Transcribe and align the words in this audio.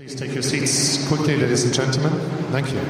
Please 0.00 0.14
take 0.14 0.32
your 0.32 0.42
seats 0.42 1.06
quickly, 1.08 1.36
ladies 1.36 1.62
and 1.62 1.74
gentlemen. 1.74 2.10
Thank 2.52 2.72
you. 2.72 2.80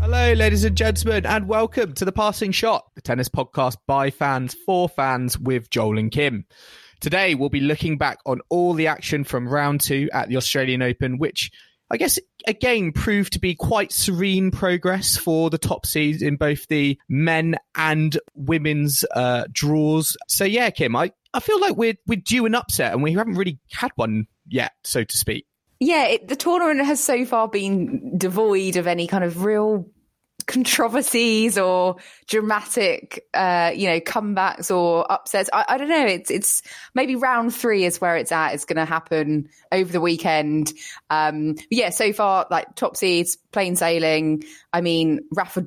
Hello, 0.00 0.34
ladies 0.34 0.62
and 0.62 0.76
gentlemen, 0.76 1.26
and 1.26 1.48
welcome 1.48 1.94
to 1.94 2.04
the 2.04 2.12
Passing 2.12 2.52
Shot, 2.52 2.84
the 2.94 3.00
tennis 3.00 3.28
podcast 3.28 3.78
by 3.88 4.10
fans 4.10 4.54
for 4.54 4.88
fans 4.88 5.36
with 5.36 5.68
Joel 5.68 5.98
and 5.98 6.12
Kim. 6.12 6.46
Today, 7.02 7.34
we'll 7.34 7.48
be 7.48 7.58
looking 7.58 7.98
back 7.98 8.20
on 8.26 8.40
all 8.48 8.74
the 8.74 8.86
action 8.86 9.24
from 9.24 9.48
round 9.48 9.80
two 9.80 10.08
at 10.12 10.28
the 10.28 10.36
Australian 10.36 10.82
Open, 10.82 11.18
which 11.18 11.50
I 11.90 11.96
guess 11.96 12.16
again 12.46 12.92
proved 12.92 13.32
to 13.32 13.40
be 13.40 13.56
quite 13.56 13.90
serene 13.90 14.52
progress 14.52 15.16
for 15.16 15.50
the 15.50 15.58
top 15.58 15.84
seeds 15.84 16.22
in 16.22 16.36
both 16.36 16.68
the 16.68 16.96
men 17.08 17.56
and 17.74 18.16
women's 18.36 19.04
uh, 19.16 19.46
draws. 19.50 20.16
So 20.28 20.44
yeah, 20.44 20.70
Kim, 20.70 20.94
I, 20.94 21.10
I 21.34 21.40
feel 21.40 21.60
like 21.60 21.76
we're 21.76 21.96
we're 22.06 22.20
due 22.20 22.46
an 22.46 22.54
upset, 22.54 22.92
and 22.92 23.02
we 23.02 23.14
haven't 23.14 23.34
really 23.34 23.58
had 23.72 23.90
one 23.96 24.28
yet, 24.46 24.70
so 24.84 25.02
to 25.02 25.18
speak. 25.18 25.44
Yeah, 25.80 26.06
it, 26.06 26.28
the 26.28 26.36
tournament 26.36 26.86
has 26.86 27.02
so 27.02 27.24
far 27.24 27.48
been 27.48 28.16
devoid 28.16 28.76
of 28.76 28.86
any 28.86 29.08
kind 29.08 29.24
of 29.24 29.42
real 29.42 29.86
controversies 30.42 31.58
or 31.58 31.96
dramatic, 32.26 33.26
uh, 33.34 33.72
you 33.74 33.88
know, 33.88 34.00
comebacks 34.00 34.74
or 34.74 35.10
upsets. 35.10 35.50
I, 35.52 35.64
I, 35.68 35.78
don't 35.78 35.88
know. 35.88 36.06
It's 36.06 36.30
it's 36.30 36.62
maybe 36.94 37.16
round 37.16 37.54
three 37.54 37.84
is 37.84 38.00
where 38.00 38.16
it's 38.16 38.32
at. 38.32 38.54
It's 38.54 38.64
going 38.64 38.76
to 38.76 38.84
happen 38.84 39.48
over 39.70 39.90
the 39.92 40.00
weekend. 40.00 40.72
Um, 41.10 41.56
yeah, 41.70 41.90
so 41.90 42.12
far, 42.12 42.46
like 42.50 42.74
top 42.74 42.96
seeds, 42.96 43.36
plain 43.52 43.76
sailing. 43.76 44.44
I 44.72 44.80
mean, 44.80 45.20
Rafa 45.32 45.66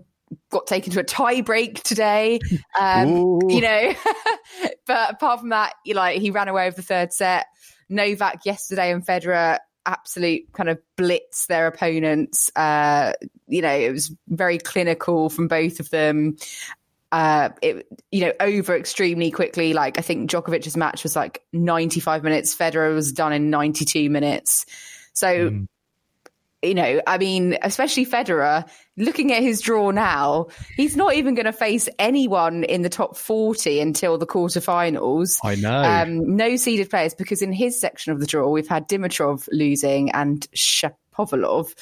got 0.50 0.68
taken 0.68 0.92
to 0.94 1.00
a 1.00 1.04
tie 1.04 1.42
break 1.42 1.82
today. 1.84 2.40
Um, 2.78 3.40
you 3.48 3.62
know, 3.62 3.94
but 4.86 5.12
apart 5.12 5.40
from 5.40 5.50
that, 5.50 5.76
you 5.86 5.94
like 5.94 6.20
he 6.20 6.32
ran 6.32 6.50
away 6.50 6.68
with 6.68 6.76
the 6.76 6.82
third 6.82 7.14
set. 7.14 7.46
Novak 7.88 8.46
yesterday 8.46 8.92
and 8.92 9.06
Federer 9.06 9.60
absolute 9.86 10.52
kind 10.52 10.70
of 10.70 10.80
blitz 10.98 11.48
their 11.48 11.68
opponents. 11.68 12.52
Uh, 12.56 13.14
you 13.48 13.62
know, 13.62 13.74
it 13.74 13.92
was 13.92 14.12
very 14.28 14.58
clinical 14.58 15.30
from 15.30 15.48
both 15.48 15.80
of 15.80 15.90
them. 15.90 16.38
Uh, 17.12 17.50
it 17.62 17.88
you 18.12 18.22
know 18.22 18.34
over 18.40 18.76
extremely 18.76 19.32
quickly. 19.32 19.74
Like 19.74 19.98
I 19.98 20.02
think 20.02 20.30
Djokovic's 20.30 20.76
match 20.76 21.04
was 21.04 21.16
like 21.16 21.44
95 21.54 22.24
minutes. 22.24 22.56
Federer 22.56 22.94
was 22.94 23.12
done 23.14 23.34
in 23.34 23.50
92 23.50 24.10
minutes. 24.10 24.66
So. 25.14 25.50
Mm. 25.50 25.68
You 26.64 26.74
know, 26.74 27.00
I 27.06 27.20
mean, 27.20 27.60
especially 27.62 28.08
Federer, 28.08 28.68
looking 28.98 29.32
at 29.32 29.44
his 29.44 29.62
draw 29.62 29.92
now, 29.92 30.48
he's 30.76 30.98
not 30.98 31.14
even 31.14 31.36
going 31.36 31.46
to 31.46 31.54
face 31.54 31.88
anyone 32.00 32.64
in 32.64 32.82
the 32.82 32.90
top 32.90 33.18
40 33.18 33.80
until 33.82 34.18
the 34.18 34.26
quarterfinals. 34.26 35.38
I 35.44 35.54
know. 35.56 35.84
Um, 35.84 36.36
no 36.36 36.56
seeded 36.56 36.90
players 36.90 37.14
because 37.14 37.44
in 37.44 37.54
his 37.54 37.80
section 37.80 38.14
of 38.14 38.20
the 38.20 38.26
draw, 38.26 38.50
we've 38.50 38.68
had 38.68 38.90
Dimitrov 38.90 39.48
losing 39.52 40.10
and 40.10 40.48
Shapovalov, 41.16 41.74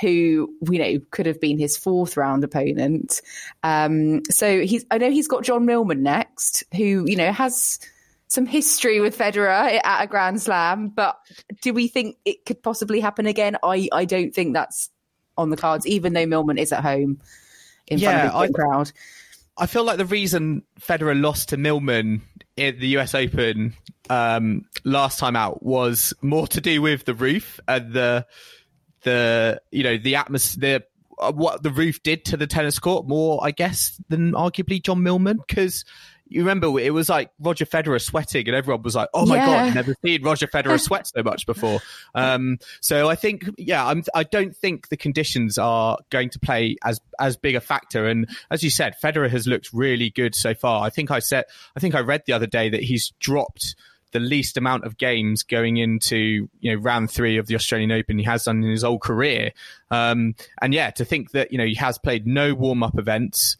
who 0.00 0.54
you 0.70 0.78
know 0.78 1.00
could 1.10 1.26
have 1.26 1.40
been 1.40 1.58
his 1.58 1.76
fourth 1.76 2.16
round 2.16 2.44
opponent. 2.44 3.20
Um, 3.62 4.22
so 4.30 4.60
he's, 4.60 4.84
I 4.90 4.98
know 4.98 5.10
he's 5.10 5.28
got 5.28 5.44
John 5.44 5.66
Millman 5.66 6.02
next, 6.02 6.64
who 6.74 7.04
you 7.06 7.16
know 7.16 7.32
has 7.32 7.78
some 8.28 8.46
history 8.46 9.00
with 9.00 9.16
Federer 9.16 9.80
at 9.84 10.04
a 10.04 10.06
Grand 10.06 10.42
Slam, 10.42 10.88
but 10.88 11.18
do 11.62 11.72
we 11.72 11.88
think 11.88 12.16
it 12.24 12.44
could 12.44 12.62
possibly 12.62 13.00
happen 13.00 13.26
again? 13.26 13.56
I, 13.62 13.88
I 13.92 14.04
don't 14.04 14.34
think 14.34 14.54
that's 14.54 14.90
on 15.38 15.50
the 15.50 15.56
cards, 15.56 15.86
even 15.86 16.12
though 16.12 16.26
Millman 16.26 16.58
is 16.58 16.72
at 16.72 16.82
home 16.82 17.20
in 17.86 17.98
yeah, 17.98 18.30
front 18.30 18.34
of 18.34 18.48
the 18.48 18.54
crowd. 18.54 18.92
I 19.58 19.66
feel 19.66 19.84
like 19.84 19.96
the 19.96 20.04
reason 20.06 20.64
Federer 20.80 21.18
lost 21.18 21.50
to 21.50 21.56
Millman 21.56 22.22
in 22.56 22.78
the 22.78 22.88
US 22.98 23.14
Open 23.14 23.74
um, 24.10 24.64
last 24.84 25.18
time 25.18 25.36
out 25.36 25.62
was 25.62 26.12
more 26.20 26.46
to 26.48 26.60
do 26.60 26.82
with 26.82 27.04
the 27.04 27.14
roof 27.14 27.60
and 27.66 27.92
the 27.92 28.26
the 29.06 29.62
you 29.70 29.84
know 29.84 29.96
the 29.96 30.16
atmosphere 30.16 30.80
uh, 31.18 31.32
what 31.32 31.62
the 31.62 31.70
roof 31.70 32.02
did 32.02 32.24
to 32.26 32.36
the 32.36 32.46
tennis 32.46 32.78
court 32.78 33.06
more 33.06 33.40
I 33.42 33.52
guess 33.52 33.98
than 34.08 34.32
arguably 34.32 34.82
John 34.82 35.02
Millman 35.02 35.38
because 35.46 35.84
you 36.28 36.40
remember 36.40 36.78
it 36.80 36.92
was 36.92 37.08
like 37.08 37.30
Roger 37.38 37.64
Federer 37.64 38.00
sweating, 38.00 38.48
and 38.48 38.56
everyone 38.56 38.82
was 38.82 38.96
like, 38.96 39.08
"Oh 39.14 39.26
my 39.26 39.36
yeah. 39.36 39.46
god, 39.46 39.74
never 39.76 39.94
seen 40.04 40.24
Roger 40.24 40.48
Federer 40.48 40.80
sweat 40.84 41.06
so 41.06 41.22
much 41.22 41.46
before." 41.46 41.80
Um, 42.16 42.58
so 42.80 43.08
I 43.08 43.14
think, 43.14 43.48
yeah, 43.56 43.86
I'm, 43.86 44.02
I 44.12 44.24
do 44.24 44.46
not 44.46 44.56
think 44.56 44.88
the 44.88 44.96
conditions 44.96 45.56
are 45.56 45.98
going 46.10 46.30
to 46.30 46.40
play 46.40 46.76
as 46.84 47.00
as 47.20 47.36
big 47.36 47.54
a 47.54 47.60
factor. 47.60 48.08
And 48.08 48.28
as 48.50 48.64
you 48.64 48.70
said, 48.70 48.96
Federer 49.00 49.30
has 49.30 49.46
looked 49.46 49.72
really 49.72 50.10
good 50.10 50.34
so 50.34 50.52
far. 50.52 50.84
I 50.84 50.90
think 50.90 51.12
I 51.12 51.20
said, 51.20 51.44
I 51.76 51.80
think 51.80 51.94
I 51.94 52.00
read 52.00 52.24
the 52.26 52.32
other 52.32 52.48
day 52.48 52.70
that 52.70 52.82
he's 52.82 53.12
dropped 53.20 53.76
the 54.16 54.20
least 54.20 54.56
amount 54.56 54.84
of 54.84 54.96
games 54.96 55.42
going 55.42 55.76
into 55.76 56.48
you 56.60 56.72
know 56.72 56.80
round 56.80 57.10
three 57.10 57.36
of 57.36 57.46
the 57.46 57.54
Australian 57.54 57.92
Open 57.92 58.16
he 58.16 58.24
has 58.24 58.44
done 58.44 58.64
in 58.64 58.70
his 58.70 58.82
whole 58.82 58.98
career. 58.98 59.52
Um, 59.90 60.34
and 60.62 60.72
yeah, 60.72 60.90
to 60.92 61.04
think 61.04 61.32
that 61.32 61.52
you 61.52 61.58
know 61.58 61.66
he 61.66 61.74
has 61.74 61.98
played 61.98 62.26
no 62.26 62.54
warm 62.54 62.82
up 62.82 62.98
events. 62.98 63.58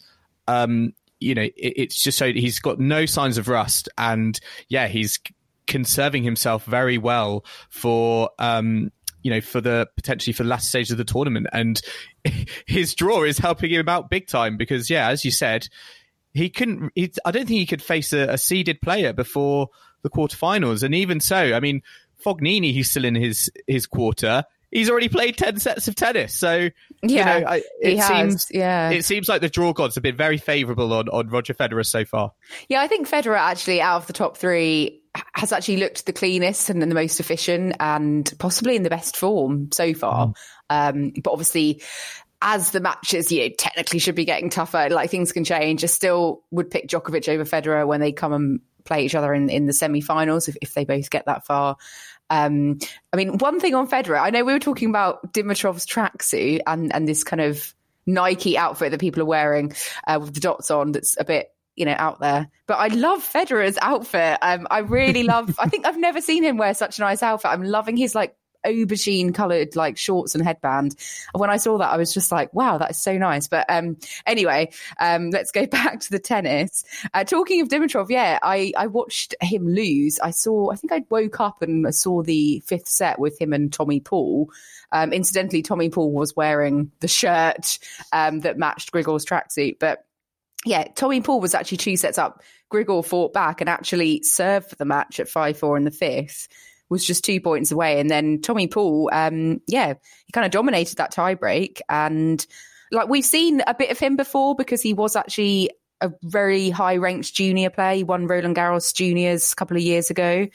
Um, 0.49 0.95
you 1.21 1.35
know, 1.35 1.43
it, 1.43 1.55
it's 1.57 2.03
just 2.03 2.17
so 2.17 2.33
he's 2.33 2.59
got 2.59 2.79
no 2.79 3.05
signs 3.05 3.37
of 3.37 3.49
rust, 3.49 3.91
and 3.99 4.41
yeah, 4.69 4.89
he's 4.89 5.21
conserving 5.67 6.23
himself 6.23 6.65
very 6.65 6.97
well 6.97 7.45
for 7.69 8.31
um, 8.39 8.91
you 9.23 9.31
know, 9.31 9.43
for 9.43 9.61
the 9.61 9.89
potentially 9.97 10.33
for 10.33 10.45
the 10.45 10.49
last 10.49 10.69
stage 10.71 10.91
of 10.91 10.97
the 10.97 11.05
tournament. 11.05 11.49
And 11.53 11.83
his 12.67 12.95
draw 12.95 13.25
is 13.25 13.37
helping 13.37 13.71
him 13.71 13.91
out 13.91 14.09
big 14.09 14.27
time 14.27 14.57
because, 14.57 14.89
yeah, 14.89 15.09
as 15.09 15.23
you 15.23 15.31
said, 15.31 15.69
he 16.33 16.51
couldn't. 16.51 16.93
He, 16.95 17.13
I 17.25 17.31
don't 17.31 17.47
think 17.47 17.59
he 17.59 17.67
could 17.67 17.83
face 17.83 18.13
a, 18.13 18.29
a 18.29 18.39
seeded 18.39 18.81
player 18.81 19.13
before 19.13 19.71
the 20.07 20.17
quarterfinals. 20.17 20.83
And 20.83 20.95
even 20.95 21.21
so, 21.21 21.37
I 21.37 21.61
mean, 21.61 21.83
Fognini, 22.25 22.73
he's 22.73 22.91
still 22.91 23.05
in 23.05 23.15
his 23.15 23.51
his 23.67 23.87
quarter 23.87 24.45
he's 24.71 24.91
already 24.91 25.09
played 25.09 25.37
10 25.37 25.59
sets 25.59 25.89
of 25.89 25.95
tennis. 25.95 26.35
So, 26.35 26.71
yeah, 27.03 27.37
you 27.37 27.41
know, 27.41 27.49
I, 27.49 27.63
it 27.81 28.03
seems, 28.03 28.47
yeah, 28.51 28.91
it 28.91 29.05
seems 29.05 29.29
like 29.29 29.41
the 29.41 29.49
draw 29.49 29.73
gods 29.73 29.95
have 29.95 30.03
been 30.03 30.17
very 30.17 30.39
favorable 30.39 30.93
on, 30.93 31.09
on 31.09 31.29
Roger 31.29 31.55
Federer 31.55 31.85
so 31.85 32.05
far. 32.05 32.33
Yeah, 32.69 32.81
I 32.81 32.89
think 32.89 33.09
Federer 33.09 33.39
actually 33.39 33.81
out 33.81 34.03
of 34.03 34.07
the 34.07 34.13
top 34.13 34.37
three 34.37 35.03
has 35.35 35.53
actually 35.53 35.79
looked 35.79 36.05
the 36.05 36.13
cleanest 36.13 36.69
and 36.69 36.83
the 36.83 36.87
most 36.87 37.21
efficient 37.21 37.77
and 37.81 38.31
possibly 38.39 38.77
in 38.77 38.83
the 38.83 38.91
best 38.91 39.17
form 39.17 39.71
so 39.73 39.95
far. 39.95 40.29
Mm. 40.29 40.35
Um, 40.69 41.13
but 41.23 41.31
obviously, 41.31 41.83
as 42.43 42.71
the 42.71 42.81
matches, 42.81 43.33
you 43.33 43.43
know, 43.43 43.55
technically 43.57 43.99
should 43.99 44.15
be 44.15 44.27
getting 44.27 44.51
tougher. 44.51 44.89
Like 44.91 45.11
things 45.11 45.33
can 45.33 45.45
change. 45.45 45.83
I 45.85 45.87
still 45.87 46.43
would 46.51 46.71
pick 46.71 46.89
Djokovic 46.89 47.29
over 47.29 47.45
Federer 47.45 47.87
when 47.87 48.01
they 48.01 48.13
come 48.13 48.33
and 48.33 48.61
play 48.87 49.05
each 49.05 49.15
other 49.15 49.35
in, 49.35 49.51
in 49.51 49.67
the 49.67 49.73
semi-finals 49.73 50.49
if, 50.49 50.57
if 50.63 50.75
they 50.75 50.85
both 50.85 51.11
get 51.11 51.27
that 51.27 51.45
far. 51.45 51.77
Um, 52.31 52.79
I 53.13 53.17
mean, 53.17 53.39
one 53.39 53.61
thing 53.61 53.75
on 53.75 53.89
Federer, 53.89 54.21
I 54.21 54.31
know 54.31 54.45
we 54.45 54.53
were 54.53 54.59
talking 54.59 54.89
about 54.89 55.33
Dimitrov's 55.33 55.87
tracksuit 55.87 56.61
and 56.67 56.93
and 56.95 57.07
this 57.07 57.23
kind 57.23 57.41
of 57.41 57.75
Nike 58.07 58.59
outfit 58.59 58.91
that 58.91 59.01
people 59.01 59.23
are 59.23 59.27
wearing 59.27 59.73
uh, 60.07 60.19
with 60.21 60.35
the 60.35 60.41
dots 60.41 60.71
on. 60.71 60.93
That's 60.93 61.17
a 61.19 61.25
bit 61.25 61.53
you 61.77 61.85
know 61.85 61.95
out 61.97 62.21
there. 62.21 62.49
But 62.67 62.79
I 62.79 62.89
love 62.89 63.23
Federer's 63.23 63.79
outfit. 63.81 64.39
Um, 64.43 64.67
I 64.71 64.79
really 64.79 65.23
love. 65.23 65.55
I 65.59 65.69
think 65.69 65.87
I've 65.87 65.99
never 65.99 66.21
seen 66.21 66.43
him 66.43 66.57
wear 66.57 66.75
such 66.75 66.99
a 66.99 67.03
nice 67.03 67.23
outfit. 67.23 67.51
I'm 67.51 67.63
loving 67.63 67.97
his 67.97 68.15
like 68.15 68.35
aubergine 68.67 69.35
coloured 69.35 69.77
like 69.77 69.97
shorts 69.97 70.35
and 70.35 70.45
headband. 70.45 70.95
When 71.33 71.51
I 71.51 71.57
saw 71.57 71.79
that, 71.79 71.91
I 71.91 71.97
was 71.97 72.13
just 72.13 72.33
like, 72.33 72.53
wow, 72.53 72.79
that 72.79 72.91
is 72.91 73.03
so 73.03 73.17
nice. 73.17 73.49
But 73.49 73.67
um, 73.69 73.97
anyway, 74.27 74.71
um, 74.99 75.31
let's 75.31 75.51
go 75.51 75.67
back 75.67 76.01
to 76.01 76.11
the 76.11 76.19
tennis. 76.19 76.85
Uh, 77.15 77.25
talking 77.25 77.61
of 77.61 77.69
Dimitrov, 77.69 78.11
yeah, 78.11 78.39
I, 78.43 78.73
I 78.77 78.87
watched 78.87 79.35
him 79.41 79.69
lose. 79.69 80.19
I 80.21 80.31
saw, 80.31 80.71
I 80.71 80.77
think 80.77 80.93
I 80.93 81.05
woke 81.09 81.41
up 81.41 81.63
and 81.63 81.95
saw 81.95 82.23
the 82.23 82.63
fifth 82.67 82.89
set 82.89 83.19
with 83.19 83.41
him 83.41 83.53
and 83.53 83.73
Tommy 83.73 84.01
Paul. 84.01 84.51
Um, 84.93 85.13
incidentally, 85.13 85.63
Tommy 85.63 85.91
Paul 85.91 86.13
was 86.13 86.37
wearing 86.37 86.93
the 87.01 87.09
shirt 87.09 87.79
um, 88.13 88.41
that 88.41 88.59
matched 88.59 88.93
Grigor's 88.93 89.25
tracksuit, 89.25 89.79
but 89.79 90.05
yeah, 90.65 90.89
Tommy 90.95 91.21
Paul 91.21 91.41
was 91.41 91.55
actually 91.55 91.79
two 91.79 91.97
sets 91.97 92.19
up. 92.19 92.43
Grigor 92.73 93.05
fought 93.05 93.33
back 93.33 93.61
and 93.61 93.71
actually 93.71 94.23
served 94.23 94.71
for 94.71 94.77
the 94.77 94.85
match 94.85 95.21
at 95.21 95.29
5 95.29 95.59
4 95.59 95.77
in 95.77 95.85
the 95.85 95.91
fifth, 95.91 96.49
was 96.89 97.05
just 97.05 97.25
two 97.25 97.41
points 97.41 97.73
away. 97.73 98.01
And 98.01 98.11
then 98.11 98.41
Tommy 98.41 98.69
Paul, 98.69 99.11
um, 99.13 99.61
yeah, 99.67 99.95
he 100.25 100.33
kind 100.33 100.45
of 100.45 100.51
dominated 100.51 100.99
that 100.99 101.13
tiebreak. 101.13 101.81
And 101.89 102.45
like 102.93 103.09
we've 103.09 103.25
seen 103.25 103.63
a 103.67 103.75
bit 103.75 103.91
of 103.91 103.99
him 103.99 104.17
before 104.17 104.55
because 104.55 104.83
he 104.83 104.93
was 104.93 105.17
actually 105.17 105.71
a 106.01 106.13
very 106.23 106.71
high 106.71 106.97
ranked 106.97 107.35
junior 107.35 107.71
player. 107.71 107.97
He 107.97 108.05
won 108.05 108.27
Roland 108.27 108.57
Garros 108.57 108.95
juniors 108.95 109.53
a 109.53 109.57
couple 109.57 109.77
of 109.77 109.83
years 109.83 110.11
ago. 110.11 110.47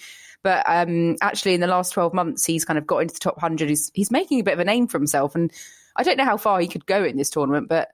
But 0.44 0.64
um, 0.68 1.18
actually, 1.22 1.54
in 1.54 1.62
the 1.62 1.68
last 1.68 1.92
12 1.92 2.14
months, 2.14 2.46
he's 2.46 2.66
kind 2.66 2.80
of 2.80 2.88
got 2.88 3.00
into 3.00 3.14
the 3.14 3.20
top 3.20 3.36
100. 3.36 3.70
He's, 3.70 3.92
he's 3.94 4.10
making 4.10 4.40
a 4.40 4.44
bit 4.44 4.56
of 4.56 4.60
a 4.60 4.66
name 4.66 4.88
for 4.88 4.98
himself. 4.98 5.36
And 5.36 5.52
I 5.96 6.04
don't 6.04 6.18
know 6.18 6.26
how 6.26 6.38
far 6.38 6.60
he 6.60 6.68
could 6.68 6.86
go 6.86 7.04
in 7.04 7.18
this 7.18 7.30
tournament, 7.30 7.70
but 7.70 7.90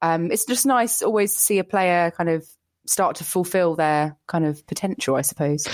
um, 0.00 0.30
it's 0.30 0.46
just 0.46 0.64
nice 0.64 1.02
always 1.02 1.34
to 1.34 1.40
see 1.40 1.58
a 1.58 1.64
player 1.64 2.10
kind 2.10 2.30
of 2.30 2.46
start 2.86 3.16
to 3.16 3.24
fulfill 3.24 3.76
their 3.76 4.16
kind 4.26 4.46
of 4.46 4.66
potential, 4.66 5.14
I 5.14 5.20
suppose. 5.20 5.68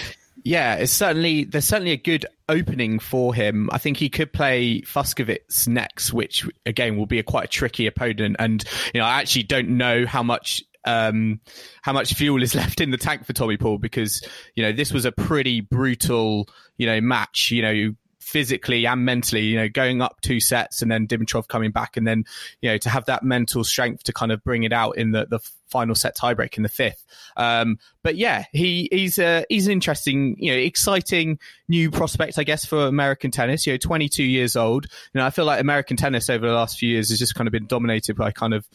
Yeah, 0.46 0.76
it's 0.76 0.93
certainly 0.93 1.43
there's 1.43 1.64
certainly 1.64 1.90
a 1.90 1.96
good 1.96 2.25
opening 2.48 3.00
for 3.00 3.34
him. 3.34 3.69
I 3.72 3.78
think 3.78 3.96
he 3.96 4.08
could 4.08 4.32
play 4.32 4.81
Fucsovics 4.82 5.66
next, 5.66 6.12
which 6.12 6.48
again 6.64 6.96
will 6.96 7.06
be 7.06 7.19
a 7.19 7.25
quite 7.25 7.46
a 7.46 7.48
tricky 7.48 7.88
opponent. 7.88 8.37
And 8.38 8.64
you 8.94 9.00
know, 9.00 9.06
I 9.06 9.19
actually 9.20 9.43
don't 9.43 9.70
know 9.70 10.06
how 10.06 10.22
much 10.22 10.62
um, 10.84 11.40
how 11.82 11.93
much 11.93 12.14
fuel 12.14 12.44
is 12.44 12.54
left 12.54 12.81
in 12.81 12.93
the 12.93 12.96
tank 12.96 13.26
for 13.26 13.32
Tommy 13.32 13.56
Paul 13.56 13.78
because 13.78 14.22
you 14.54 14.62
know 14.62 14.70
this 14.70 14.93
was 14.93 15.04
a 15.04 15.10
pretty 15.10 15.62
brutal 15.62 16.49
you 16.76 16.87
know 16.87 17.00
match. 17.00 17.50
You 17.50 17.62
know, 17.62 17.94
physically 18.26 18.84
and 18.88 19.05
mentally, 19.05 19.43
you 19.43 19.56
know, 19.56 19.69
going 19.69 20.02
up 20.02 20.20
two 20.20 20.40
sets 20.40 20.82
and 20.82 20.90
then 20.90 21.06
Dimitrov 21.06 21.46
coming 21.46 21.70
back 21.70 21.96
and 21.96 22.05
then, 22.05 22.25
you 22.61 22.69
know, 22.69 22.76
to 22.76 22.90
have 22.90 23.05
that 23.05 23.23
mental 23.23 23.62
strength 23.62 24.02
to 24.02 24.12
kind 24.12 24.32
of 24.32 24.43
bring 24.43 24.64
it 24.64 24.73
out 24.73 24.99
in 24.99 25.12
the, 25.12 25.26
the 25.26 25.38
final 25.69 25.94
set 25.94 26.17
tiebreak 26.17 26.56
in 26.56 26.64
the 26.64 26.69
fifth. 26.69 27.05
Um, 27.37 27.78
but 28.02 28.17
yeah, 28.17 28.46
he, 28.52 28.88
he's 28.90 29.20
a, 29.20 29.44
he's 29.49 29.67
an 29.67 29.73
interesting, 29.73 30.34
you 30.40 30.50
know, 30.50 30.58
exciting 30.58 31.38
new 31.69 31.88
prospect, 31.93 32.37
I 32.37 32.43
guess, 32.43 32.67
for 32.67 32.88
American 32.88 33.31
tennis, 33.31 33.64
you 33.64 33.75
know, 33.75 33.78
22 33.78 34.25
years 34.25 34.56
old. 34.56 34.87
You 35.14 35.20
know, 35.20 35.25
I 35.25 35.31
feel 35.31 35.44
like 35.44 35.61
American 35.61 35.96
tennis 35.96 36.28
over 36.28 36.44
the 36.44 36.52
last 36.52 36.81
few 36.81 36.88
years 36.90 37.11
has 37.11 37.20
just 37.20 37.37
kind 37.37 37.46
of 37.46 37.52
been 37.52 37.69
dominated 37.69 38.17
by 38.17 38.32
kind 38.32 38.55
of, 38.55 38.67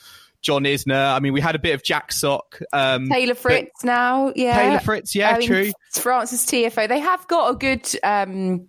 John 0.42 0.64
Isner. 0.64 1.16
I 1.16 1.20
mean, 1.20 1.34
we 1.34 1.40
had 1.42 1.54
a 1.54 1.60
bit 1.60 1.76
of 1.76 1.84
Jack 1.84 2.12
Sock. 2.12 2.60
Um, 2.74 3.10
Taylor 3.10 3.36
Fritz 3.36 3.84
now, 3.84 4.34
yeah. 4.36 4.58
Taylor 4.58 4.80
Fritz, 4.80 5.14
yeah, 5.14 5.36
I 5.36 5.46
true. 5.46 5.64
Mean, 5.66 5.74
Frances 5.92 6.48
Tiafoe. 6.48 6.88
They 6.88 6.98
have 6.98 7.28
got 7.28 7.52
a 7.52 7.56
good 7.56 7.88
um, 8.02 8.66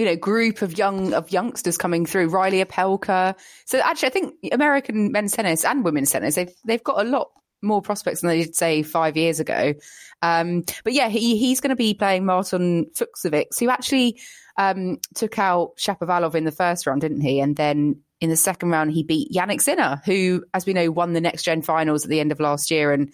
you 0.00 0.06
know 0.06 0.16
group 0.16 0.62
of 0.62 0.78
young 0.78 1.12
of 1.12 1.30
youngsters 1.30 1.76
coming 1.76 2.06
through. 2.06 2.30
Reilly 2.30 2.64
Opelka. 2.64 3.36
So 3.66 3.78
actually, 3.80 4.06
I 4.06 4.10
think 4.12 4.34
American 4.50 5.12
men's 5.12 5.32
tennis 5.32 5.62
and 5.62 5.84
women's 5.84 6.10
tennis 6.10 6.36
they've 6.36 6.54
they've 6.64 6.82
got 6.82 7.04
a 7.04 7.08
lot 7.08 7.28
more 7.60 7.82
prospects 7.82 8.22
than 8.22 8.28
they 8.28 8.44
did 8.44 8.56
say 8.56 8.82
five 8.82 9.18
years 9.18 9.40
ago. 9.40 9.74
Um, 10.22 10.64
but 10.84 10.94
yeah, 10.94 11.10
he 11.10 11.36
he's 11.36 11.60
going 11.60 11.68
to 11.68 11.76
be 11.76 11.92
playing 11.92 12.24
Martin 12.24 12.86
Fucsovics, 12.94 13.60
who 13.60 13.68
actually 13.68 14.18
um, 14.56 15.00
took 15.14 15.38
out 15.38 15.76
Shapovalov 15.76 16.34
in 16.34 16.44
the 16.44 16.50
first 16.50 16.86
round, 16.86 17.02
didn't 17.02 17.20
he? 17.20 17.38
And 17.40 17.54
then 17.54 18.00
in 18.22 18.30
the 18.30 18.36
second 18.36 18.70
round, 18.70 18.92
he 18.92 19.02
beat 19.02 19.32
Jannik 19.34 19.60
Sinner, 19.60 20.00
who, 20.06 20.44
as 20.54 20.64
we 20.64 20.72
know, 20.72 20.90
won 20.90 21.12
the 21.12 21.20
next 21.20 21.42
gen 21.42 21.60
finals 21.60 22.04
at 22.04 22.10
the 22.10 22.20
end 22.20 22.32
of 22.32 22.40
last 22.40 22.70
year 22.70 22.90
and 22.90 23.12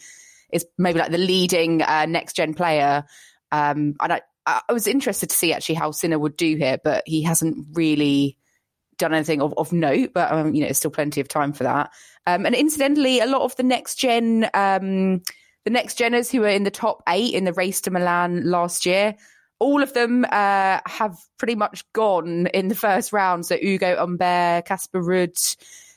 is 0.53 0.65
maybe 0.79 1.01
like 1.01 1.11
the 1.11 1.19
leading 1.19 1.83
uh, 1.83 2.07
next 2.07 2.37
gen 2.37 2.55
player. 2.55 3.05
Um, 3.51 3.97
and 4.01 4.13
I, 4.13 4.21
I 4.47 4.73
was 4.73 4.87
interested 4.87 5.31
to 5.31 5.37
see 5.37 5.53
actually 5.53 5.75
how 5.75 5.91
Sinner 5.91 6.19
would 6.19 6.37
do 6.37 6.57
here, 6.57 6.79
but 6.83 7.03
he 7.07 7.23
hasn't 7.23 7.67
really 7.73 8.37
done 8.97 9.13
anything 9.13 9.43
of, 9.43 9.53
of 9.57 9.73
note. 9.73 10.11
But 10.15 10.31
um, 10.31 10.55
you 10.55 10.61
know, 10.61 10.67
there's 10.67 10.79
still 10.79 10.91
plenty 10.91 11.21
of 11.21 11.29
time 11.29 11.53
for 11.53 11.65
that. 11.65 11.91
Um, 12.27 12.47
and 12.47 12.55
incidentally, 12.55 13.21
a 13.21 13.27
lot 13.27 13.43
of 13.43 13.57
the 13.57 13.65
next 13.65 13.97
gen, 13.97 14.49
um, 14.55 15.23
the 15.65 15.71
next 15.71 15.99
geners 15.99 16.31
who 16.31 16.41
were 16.41 16.49
in 16.49 16.63
the 16.63 16.71
top 16.71 17.03
eight 17.09 17.35
in 17.35 17.45
the 17.45 17.53
race 17.53 17.81
to 17.83 17.91
Milan 17.91 18.49
last 18.49 18.87
year, 18.87 19.17
all 19.59 19.83
of 19.83 19.93
them 19.95 20.25
uh, 20.25 20.81
have 20.87 21.19
pretty 21.39 21.55
much 21.55 21.85
gone 21.93 22.47
in 22.49 22.69
the 22.69 22.75
first 22.75 23.13
round. 23.13 23.47
So 23.47 23.57
Ugo 23.57 23.97
Humbert, 23.97 24.67
Casper 24.67 25.03
Ruud, 25.03 25.57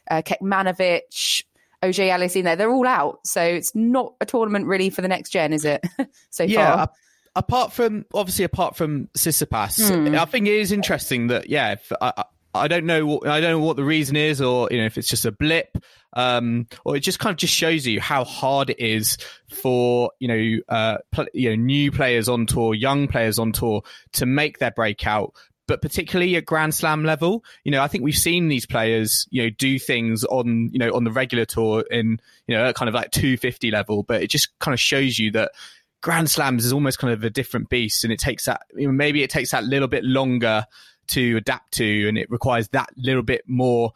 uh, 0.09 0.21
Kekmanovic, 0.23 1.43
Auger 1.83 2.03
Aliassime, 2.03 2.57
they're 2.57 2.71
all 2.71 2.87
out. 2.87 3.19
So 3.25 3.41
it's 3.41 3.75
not 3.75 4.15
a 4.21 4.25
tournament 4.25 4.65
really 4.65 4.89
for 4.89 5.01
the 5.01 5.07
next 5.07 5.29
gen, 5.29 5.53
is 5.53 5.65
it? 5.65 5.85
so 6.29 6.43
yeah, 6.43 6.75
far 6.75 6.89
apart 7.35 7.73
from 7.73 8.05
obviously 8.13 8.45
apart 8.45 8.75
from 8.75 9.07
Tsitsipas, 9.17 9.91
mm. 9.91 10.17
I 10.17 10.25
think 10.25 10.47
it 10.47 10.55
is 10.55 10.71
interesting 10.71 11.27
that 11.27 11.49
yeah, 11.49 11.75
I, 12.01 12.23
I 12.53 12.67
don't 12.67 12.85
know 12.85 13.05
what 13.05 13.27
I 13.27 13.39
don't 13.39 13.51
know 13.51 13.59
what 13.65 13.77
the 13.77 13.83
reason 13.83 14.15
is, 14.15 14.41
or 14.41 14.67
you 14.71 14.79
know 14.79 14.85
if 14.85 14.97
it's 14.97 15.07
just 15.07 15.25
a 15.25 15.31
blip, 15.31 15.77
um, 16.13 16.67
or 16.83 16.95
it 16.95 17.01
just 17.01 17.19
kind 17.19 17.31
of 17.31 17.37
just 17.37 17.53
shows 17.53 17.85
you 17.85 18.01
how 18.01 18.23
hard 18.23 18.69
it 18.69 18.79
is 18.79 19.17
for 19.49 20.11
you 20.19 20.27
know 20.27 20.61
uh, 20.69 20.97
pl- 21.11 21.27
you 21.33 21.49
know 21.49 21.55
new 21.55 21.91
players 21.91 22.27
on 22.27 22.45
tour, 22.45 22.73
young 22.73 23.07
players 23.07 23.37
on 23.37 23.51
tour 23.51 23.83
to 24.13 24.25
make 24.25 24.59
their 24.59 24.71
breakout. 24.71 25.33
But 25.67 25.83
particularly 25.83 26.35
at 26.35 26.45
Grand 26.45 26.73
Slam 26.73 27.03
level, 27.03 27.43
you 27.63 27.71
know, 27.71 27.83
I 27.83 27.87
think 27.87 28.03
we've 28.03 28.17
seen 28.17 28.47
these 28.47 28.65
players, 28.65 29.27
you 29.29 29.43
know, 29.43 29.49
do 29.51 29.77
things 29.77 30.23
on, 30.23 30.71
you 30.73 30.79
know, 30.79 30.89
on 30.95 31.03
the 31.03 31.11
regular 31.11 31.45
tour 31.45 31.81
in, 31.91 32.19
you 32.47 32.57
know, 32.57 32.73
kind 32.73 32.89
of 32.89 32.95
like 32.95 33.11
250 33.11 33.69
level. 33.69 34.01
But 34.01 34.23
it 34.23 34.31
just 34.31 34.57
kind 34.57 34.73
of 34.73 34.79
shows 34.79 35.19
you 35.19 35.29
that 35.33 35.51
Grand 36.01 36.29
Slams 36.29 36.65
is 36.65 36.73
almost 36.73 36.99
kind 36.99 37.13
of 37.13 37.23
a 37.23 37.29
different 37.29 37.69
beast, 37.69 38.03
and 38.03 38.13
it 38.13 38.19
takes 38.19 38.45
that 38.45 38.61
you 38.75 38.87
know, 38.87 38.93
maybe 38.93 39.23
it 39.23 39.29
takes 39.29 39.51
that 39.51 39.63
little 39.63 39.87
bit 39.87 40.03
longer 40.03 40.65
to 41.07 41.37
adapt 41.37 41.73
to, 41.73 42.07
and 42.07 42.17
it 42.17 42.29
requires 42.29 42.67
that 42.69 42.89
little 42.97 43.23
bit 43.23 43.43
more 43.47 43.91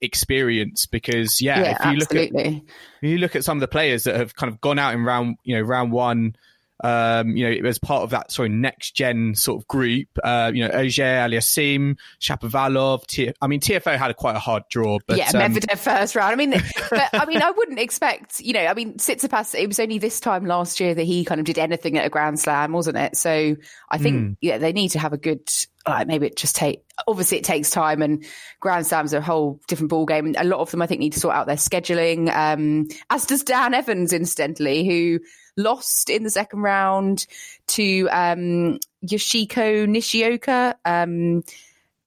experience 0.00 0.86
because 0.86 1.40
yeah, 1.40 1.60
yeah 1.60 1.70
if 1.70 1.86
you 1.86 2.02
absolutely. 2.02 2.44
look 2.44 2.46
at 2.46 2.62
if 3.02 3.10
you 3.10 3.18
look 3.18 3.34
at 3.34 3.44
some 3.44 3.56
of 3.56 3.60
the 3.60 3.68
players 3.68 4.04
that 4.04 4.14
have 4.14 4.36
kind 4.36 4.52
of 4.52 4.60
gone 4.60 4.78
out 4.78 4.92
in 4.92 5.02
round 5.02 5.36
you 5.42 5.56
know 5.56 5.62
round 5.62 5.90
one 5.90 6.36
um, 6.84 7.36
you 7.36 7.48
know, 7.48 7.68
as 7.68 7.78
part 7.78 8.02
of 8.02 8.10
that 8.10 8.30
sort 8.30 8.50
of 8.50 8.54
next 8.54 8.94
gen 8.94 9.34
sort 9.34 9.60
of 9.60 9.66
group. 9.66 10.08
Uh, 10.22 10.50
you 10.54 10.66
know, 10.66 10.74
Auger, 10.74 11.02
Aliassime, 11.02 11.96
Shapovalov. 12.20 13.06
T- 13.06 13.32
I 13.40 13.46
mean, 13.46 13.60
Tiafoe 13.60 13.96
had 13.96 14.10
a 14.10 14.14
quite 14.14 14.36
a 14.36 14.38
hard 14.38 14.64
draw, 14.68 14.98
but 15.06 15.16
yeah, 15.16 15.28
um, 15.28 15.54
Medvedev 15.54 15.78
first 15.78 16.14
round. 16.14 16.32
I 16.32 16.36
mean, 16.36 16.50
but 16.90 17.10
I 17.12 17.24
mean, 17.26 17.40
I 17.40 17.50
wouldn't 17.50 17.78
expect. 17.78 18.40
You 18.40 18.52
know, 18.52 18.66
I 18.66 18.74
mean, 18.74 18.94
Tsitsipas. 18.94 19.58
It 19.58 19.66
was 19.66 19.80
only 19.80 19.98
this 19.98 20.20
time 20.20 20.44
last 20.44 20.80
year 20.80 20.94
that 20.94 21.04
he 21.04 21.24
kind 21.24 21.40
of 21.40 21.46
did 21.46 21.58
anything 21.58 21.96
at 21.98 22.06
a 22.06 22.10
Grand 22.10 22.38
Slam, 22.38 22.72
wasn't 22.72 22.98
it? 22.98 23.16
So 23.16 23.56
I 23.90 23.98
think 23.98 24.16
mm. 24.16 24.36
yeah, 24.40 24.58
they 24.58 24.72
need 24.72 24.90
to 24.90 24.98
have 24.98 25.12
a 25.12 25.18
good. 25.18 25.48
Like 25.86 26.08
maybe 26.08 26.26
it 26.26 26.36
just 26.36 26.56
take. 26.56 26.82
Obviously, 27.06 27.38
it 27.38 27.44
takes 27.44 27.70
time, 27.70 28.02
and 28.02 28.24
Grand 28.58 28.86
Slams 28.86 29.14
are 29.14 29.18
a 29.18 29.22
whole 29.22 29.60
different 29.68 29.90
ball 29.90 30.04
game. 30.04 30.26
And 30.26 30.36
a 30.36 30.42
lot 30.42 30.58
of 30.58 30.70
them, 30.72 30.82
I 30.82 30.86
think, 30.86 30.98
need 30.98 31.12
to 31.12 31.20
sort 31.20 31.36
out 31.36 31.46
their 31.46 31.54
scheduling. 31.54 32.28
Um, 32.34 32.88
as 33.08 33.24
does 33.24 33.44
Dan 33.44 33.72
Evans, 33.72 34.12
incidentally, 34.12 34.84
who 34.84 35.20
lost 35.56 36.10
in 36.10 36.22
the 36.22 36.30
second 36.30 36.60
round 36.60 37.26
to 37.68 38.08
um, 38.10 38.78
Yoshihito 39.04 39.88
Nishioka 39.88 40.76
um, 40.84 41.42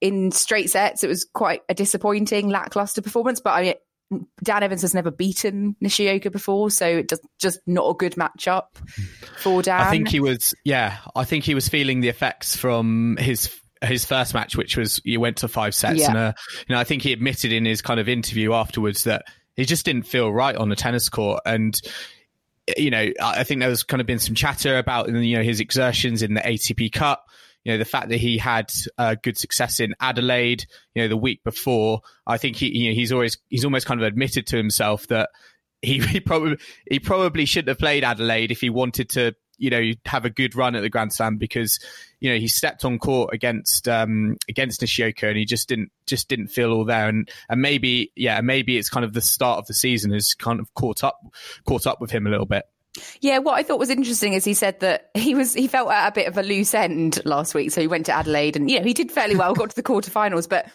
in 0.00 0.30
straight 0.32 0.70
sets. 0.70 1.04
It 1.04 1.08
was 1.08 1.24
quite 1.24 1.62
a 1.68 1.74
disappointing, 1.74 2.48
lackluster 2.48 3.02
performance, 3.02 3.40
but 3.40 3.50
I 3.50 3.62
mean, 3.62 3.74
Dan 4.42 4.62
Evans 4.62 4.82
has 4.82 4.94
never 4.94 5.10
beaten 5.10 5.76
Nishioka 5.80 6.30
before, 6.30 6.70
so 6.70 6.86
it 6.86 7.08
does 7.08 7.20
just 7.38 7.60
not 7.66 7.88
a 7.88 7.94
good 7.94 8.14
matchup 8.14 8.66
for 9.38 9.62
Dan. 9.62 9.80
I 9.80 9.90
think 9.90 10.08
he 10.08 10.20
was, 10.20 10.54
yeah, 10.64 10.96
I 11.14 11.24
think 11.24 11.44
he 11.44 11.54
was 11.54 11.68
feeling 11.68 12.00
the 12.00 12.08
effects 12.08 12.56
from 12.56 13.16
his 13.20 13.56
his 13.82 14.04
first 14.04 14.34
match, 14.34 14.56
which 14.56 14.76
was 14.76 15.00
you 15.04 15.20
went 15.20 15.38
to 15.38 15.48
five 15.48 15.74
sets, 15.74 16.00
yeah. 16.00 16.08
and 16.08 16.16
uh, 16.16 16.32
you 16.68 16.74
know 16.74 16.80
I 16.80 16.84
think 16.84 17.02
he 17.02 17.12
admitted 17.12 17.52
in 17.52 17.64
his 17.64 17.82
kind 17.82 18.00
of 18.00 18.08
interview 18.08 18.52
afterwards 18.52 19.04
that 19.04 19.24
he 19.56 19.64
just 19.64 19.84
didn't 19.84 20.04
feel 20.04 20.32
right 20.32 20.56
on 20.56 20.68
the 20.68 20.76
tennis 20.76 21.08
court, 21.08 21.42
and 21.46 21.74
you 22.76 22.90
know, 22.90 23.10
I 23.20 23.44
think 23.44 23.60
there's 23.60 23.82
kind 23.82 24.00
of 24.00 24.06
been 24.06 24.18
some 24.18 24.34
chatter 24.34 24.78
about 24.78 25.08
you 25.08 25.36
know 25.36 25.42
his 25.42 25.60
exertions 25.60 26.22
in 26.22 26.34
the 26.34 26.40
ATP 26.40 26.92
Cup. 26.92 27.24
You 27.64 27.72
know, 27.72 27.78
the 27.78 27.84
fact 27.84 28.08
that 28.08 28.16
he 28.16 28.38
had 28.38 28.72
uh, 28.96 29.16
good 29.22 29.36
success 29.36 29.80
in 29.80 29.94
Adelaide, 30.00 30.64
you 30.94 31.02
know, 31.02 31.08
the 31.08 31.16
week 31.16 31.44
before. 31.44 32.00
I 32.26 32.38
think 32.38 32.56
he, 32.56 32.76
you 32.76 32.90
know, 32.90 32.94
he's 32.94 33.12
always 33.12 33.38
he's 33.48 33.64
almost 33.64 33.86
kind 33.86 34.00
of 34.00 34.06
admitted 34.06 34.46
to 34.48 34.56
himself 34.56 35.06
that 35.08 35.28
he, 35.82 35.98
he 36.06 36.20
probably 36.20 36.56
he 36.88 36.98
probably 36.98 37.44
shouldn't 37.44 37.68
have 37.68 37.78
played 37.78 38.04
Adelaide 38.04 38.50
if 38.50 38.60
he 38.60 38.70
wanted 38.70 39.10
to 39.10 39.34
you 39.60 39.70
know 39.70 39.78
you 39.78 39.96
have 40.06 40.24
a 40.24 40.30
good 40.30 40.56
run 40.56 40.74
at 40.74 40.82
the 40.82 40.88
Grand 40.88 41.12
Slam 41.12 41.36
because 41.36 41.78
you 42.20 42.30
know 42.30 42.38
he 42.38 42.48
stepped 42.48 42.84
on 42.84 42.98
court 42.98 43.32
against 43.32 43.88
um, 43.88 44.36
against 44.48 44.80
Nishioka 44.80 45.28
and 45.28 45.36
he 45.36 45.44
just 45.44 45.68
didn't 45.68 45.92
just 46.06 46.28
didn't 46.28 46.48
feel 46.48 46.72
all 46.72 46.84
there 46.84 47.08
and 47.08 47.30
and 47.48 47.62
maybe 47.62 48.12
yeah 48.16 48.40
maybe 48.40 48.76
it's 48.76 48.90
kind 48.90 49.04
of 49.04 49.12
the 49.12 49.20
start 49.20 49.58
of 49.58 49.66
the 49.66 49.74
season 49.74 50.12
has 50.12 50.34
kind 50.34 50.60
of 50.60 50.72
caught 50.74 51.04
up 51.04 51.20
caught 51.64 51.86
up 51.86 52.00
with 52.00 52.10
him 52.10 52.26
a 52.26 52.30
little 52.30 52.46
bit. 52.46 52.64
Yeah, 53.20 53.38
what 53.38 53.54
I 53.54 53.62
thought 53.62 53.78
was 53.78 53.90
interesting 53.90 54.32
is 54.32 54.44
he 54.44 54.54
said 54.54 54.80
that 54.80 55.10
he 55.14 55.34
was 55.34 55.54
he 55.54 55.68
felt 55.68 55.90
at 55.90 56.08
a 56.08 56.12
bit 56.12 56.26
of 56.26 56.36
a 56.36 56.42
loose 56.42 56.74
end 56.74 57.24
last 57.24 57.54
week. 57.54 57.70
So 57.70 57.80
he 57.80 57.86
went 57.86 58.06
to 58.06 58.12
Adelaide 58.12 58.56
and 58.56 58.70
you 58.70 58.78
know 58.78 58.84
he 58.84 58.94
did 58.94 59.12
fairly 59.12 59.36
well, 59.36 59.54
got 59.54 59.70
to 59.70 59.76
the 59.76 59.82
quarterfinals, 59.84 60.48
but 60.48 60.66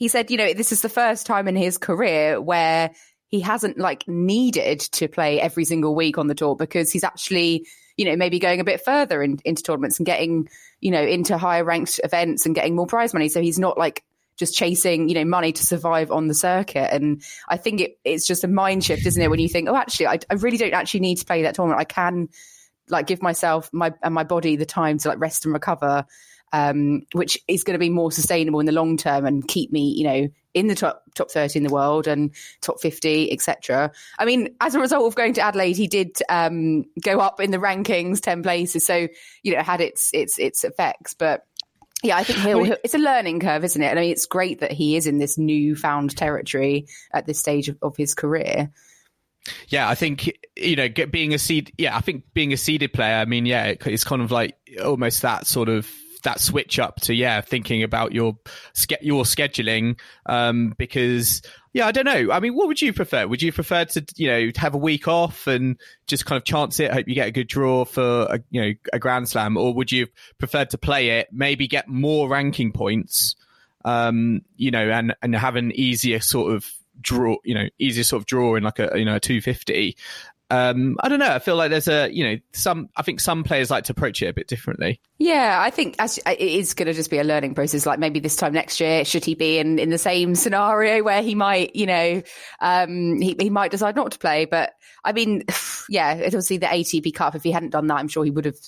he 0.00 0.08
said, 0.08 0.30
you 0.30 0.38
know, 0.38 0.54
this 0.54 0.72
is 0.72 0.80
the 0.80 0.88
first 0.88 1.26
time 1.26 1.46
in 1.46 1.54
his 1.54 1.76
career 1.76 2.40
where 2.40 2.90
he 3.28 3.38
hasn't 3.40 3.78
like 3.78 4.08
needed 4.08 4.80
to 4.80 5.08
play 5.08 5.38
every 5.38 5.66
single 5.66 5.94
week 5.94 6.16
on 6.16 6.26
the 6.26 6.34
tour 6.34 6.56
because 6.56 6.90
he's 6.90 7.04
actually, 7.04 7.66
you 8.00 8.06
know, 8.06 8.16
maybe 8.16 8.38
going 8.38 8.60
a 8.60 8.64
bit 8.64 8.82
further 8.82 9.22
in, 9.22 9.38
into 9.44 9.62
tournaments 9.62 9.98
and 9.98 10.06
getting, 10.06 10.48
you 10.80 10.90
know, 10.90 11.02
into 11.02 11.36
higher 11.36 11.62
ranked 11.62 12.00
events 12.02 12.46
and 12.46 12.54
getting 12.54 12.74
more 12.74 12.86
prize 12.86 13.12
money. 13.12 13.28
So 13.28 13.42
he's 13.42 13.58
not 13.58 13.76
like 13.76 14.02
just 14.38 14.54
chasing, 14.54 15.10
you 15.10 15.14
know, 15.14 15.26
money 15.26 15.52
to 15.52 15.66
survive 15.66 16.10
on 16.10 16.26
the 16.26 16.32
circuit. 16.32 16.90
And 16.94 17.22
I 17.46 17.58
think 17.58 17.82
it, 17.82 17.98
it's 18.02 18.26
just 18.26 18.42
a 18.42 18.48
mind 18.48 18.84
shift, 18.84 19.04
isn't 19.04 19.20
it? 19.20 19.28
When 19.28 19.38
you 19.38 19.50
think, 19.50 19.68
oh, 19.68 19.76
actually, 19.76 20.06
I, 20.06 20.18
I 20.30 20.34
really 20.36 20.56
don't 20.56 20.72
actually 20.72 21.00
need 21.00 21.16
to 21.16 21.26
play 21.26 21.42
that 21.42 21.56
tournament. 21.56 21.78
I 21.78 21.84
can 21.84 22.30
like 22.88 23.06
give 23.06 23.20
myself 23.20 23.68
my 23.70 23.92
and 24.02 24.14
my 24.14 24.24
body 24.24 24.56
the 24.56 24.64
time 24.64 24.96
to 24.96 25.08
like 25.08 25.20
rest 25.20 25.44
and 25.44 25.52
recover 25.52 26.06
um, 26.52 27.02
which 27.12 27.38
is 27.48 27.64
going 27.64 27.74
to 27.74 27.78
be 27.78 27.90
more 27.90 28.12
sustainable 28.12 28.60
in 28.60 28.66
the 28.66 28.72
long 28.72 28.96
term 28.96 29.26
and 29.26 29.46
keep 29.46 29.72
me, 29.72 29.88
you 29.90 30.04
know, 30.04 30.28
in 30.54 30.66
the 30.66 30.74
top 30.74 31.04
top 31.14 31.30
30 31.30 31.58
in 31.58 31.62
the 31.62 31.72
world 31.72 32.06
and 32.06 32.32
top 32.60 32.80
50 32.80 33.32
etc 33.32 33.90
i 34.18 34.24
mean 34.24 34.54
as 34.60 34.74
a 34.74 34.80
result 34.80 35.06
of 35.06 35.14
going 35.14 35.32
to 35.32 35.40
adelaide 35.40 35.76
he 35.76 35.86
did 35.86 36.18
um, 36.28 36.84
go 37.02 37.20
up 37.20 37.40
in 37.40 37.50
the 37.50 37.58
rankings 37.58 38.20
10 38.20 38.42
places 38.42 38.84
so 38.84 39.06
you 39.42 39.54
know 39.54 39.62
had 39.62 39.80
its 39.80 40.10
its 40.12 40.38
its 40.38 40.64
effects 40.64 41.14
but 41.14 41.46
yeah 42.02 42.16
i 42.16 42.24
think 42.24 42.38
he'll, 42.40 42.64
he'll, 42.64 42.76
it's 42.82 42.94
a 42.94 42.98
learning 42.98 43.38
curve 43.38 43.64
isn't 43.64 43.82
it 43.82 43.86
and 43.86 43.98
i 43.98 44.02
mean 44.02 44.10
it's 44.10 44.26
great 44.26 44.60
that 44.60 44.72
he 44.72 44.96
is 44.96 45.06
in 45.06 45.18
this 45.18 45.38
newfound 45.38 46.16
territory 46.16 46.86
at 47.12 47.26
this 47.26 47.38
stage 47.38 47.68
of, 47.68 47.78
of 47.82 47.96
his 47.96 48.14
career 48.14 48.70
yeah, 49.68 49.88
I 49.88 49.94
think 49.94 50.38
you 50.54 50.76
know, 50.76 50.88
get, 50.88 51.10
being 51.10 51.32
a 51.32 51.38
seed. 51.38 51.72
Yeah, 51.78 51.96
I 51.96 52.00
think 52.00 52.24
being 52.34 52.52
a 52.52 52.58
seeded 52.58 52.92
player. 52.92 53.16
I 53.16 53.24
mean, 53.24 53.46
yeah, 53.46 53.74
it's 53.86 54.04
kind 54.04 54.20
of 54.20 54.30
like 54.30 54.54
almost 54.84 55.22
that 55.22 55.46
sort 55.46 55.70
of 55.70 55.90
that 56.22 56.40
switch 56.40 56.78
up 56.78 57.00
to 57.00 57.14
yeah 57.14 57.40
thinking 57.40 57.82
about 57.82 58.12
your 58.12 58.36
your 59.00 59.24
scheduling 59.24 59.98
um, 60.26 60.74
because 60.78 61.42
yeah 61.72 61.86
I 61.86 61.92
don't 61.92 62.04
know. 62.04 62.32
I 62.32 62.40
mean 62.40 62.54
what 62.54 62.68
would 62.68 62.80
you 62.80 62.92
prefer? 62.92 63.26
Would 63.26 63.42
you 63.42 63.52
prefer 63.52 63.84
to 63.86 64.04
you 64.16 64.28
know 64.28 64.50
have 64.56 64.74
a 64.74 64.78
week 64.78 65.08
off 65.08 65.46
and 65.46 65.78
just 66.06 66.26
kind 66.26 66.36
of 66.36 66.44
chance 66.44 66.80
it 66.80 66.92
hope 66.92 67.08
you 67.08 67.14
get 67.14 67.28
a 67.28 67.32
good 67.32 67.48
draw 67.48 67.84
for 67.84 68.22
a, 68.30 68.40
you 68.50 68.60
know 68.60 68.72
a 68.92 68.98
grand 68.98 69.28
slam 69.28 69.56
or 69.56 69.74
would 69.74 69.92
you 69.92 70.06
prefer 70.38 70.64
to 70.66 70.78
play 70.78 71.20
it 71.20 71.28
maybe 71.32 71.66
get 71.66 71.88
more 71.88 72.28
ranking 72.28 72.72
points 72.72 73.36
um, 73.84 74.42
you 74.56 74.70
know 74.70 74.90
and 74.90 75.14
and 75.22 75.34
have 75.34 75.56
an 75.56 75.72
easier 75.72 76.20
sort 76.20 76.52
of 76.52 76.70
draw 77.00 77.36
you 77.44 77.54
know 77.54 77.68
easier 77.78 78.04
sort 78.04 78.20
of 78.20 78.26
draw 78.26 78.54
in 78.56 78.62
like 78.62 78.78
a 78.78 78.90
you 78.94 79.04
know 79.04 79.16
a 79.16 79.20
250 79.20 79.96
um, 80.50 80.96
I 81.00 81.08
don't 81.08 81.18
know. 81.20 81.30
I 81.30 81.38
feel 81.38 81.56
like 81.56 81.70
there's 81.70 81.88
a, 81.88 82.10
you 82.12 82.24
know, 82.24 82.36
some, 82.52 82.88
I 82.96 83.02
think 83.02 83.20
some 83.20 83.44
players 83.44 83.70
like 83.70 83.84
to 83.84 83.92
approach 83.92 84.20
it 84.20 84.26
a 84.26 84.32
bit 84.32 84.48
differently. 84.48 85.00
Yeah, 85.18 85.58
I 85.60 85.70
think 85.70 85.94
as, 85.98 86.18
it 86.18 86.40
is 86.40 86.74
going 86.74 86.86
to 86.86 86.92
just 86.92 87.10
be 87.10 87.18
a 87.18 87.24
learning 87.24 87.54
process. 87.54 87.86
Like 87.86 87.98
maybe 87.98 88.20
this 88.20 88.36
time 88.36 88.52
next 88.52 88.80
year, 88.80 89.04
should 89.04 89.24
he 89.24 89.34
be 89.34 89.58
in, 89.58 89.78
in 89.78 89.90
the 89.90 89.98
same 89.98 90.34
scenario 90.34 91.02
where 91.02 91.22
he 91.22 91.34
might, 91.34 91.76
you 91.76 91.86
know, 91.86 92.22
um, 92.60 93.20
he, 93.20 93.36
he 93.38 93.50
might 93.50 93.70
decide 93.70 93.94
not 93.94 94.12
to 94.12 94.18
play. 94.18 94.44
But 94.44 94.72
I 95.04 95.12
mean, 95.12 95.44
yeah, 95.88 96.14
it'll 96.14 96.42
see 96.42 96.58
the 96.58 96.66
ATP 96.66 97.14
Cup. 97.14 97.34
If 97.34 97.44
he 97.44 97.52
hadn't 97.52 97.70
done 97.70 97.86
that, 97.86 97.96
I'm 97.96 98.08
sure 98.08 98.24
he 98.24 98.30
would 98.30 98.44
have 98.44 98.58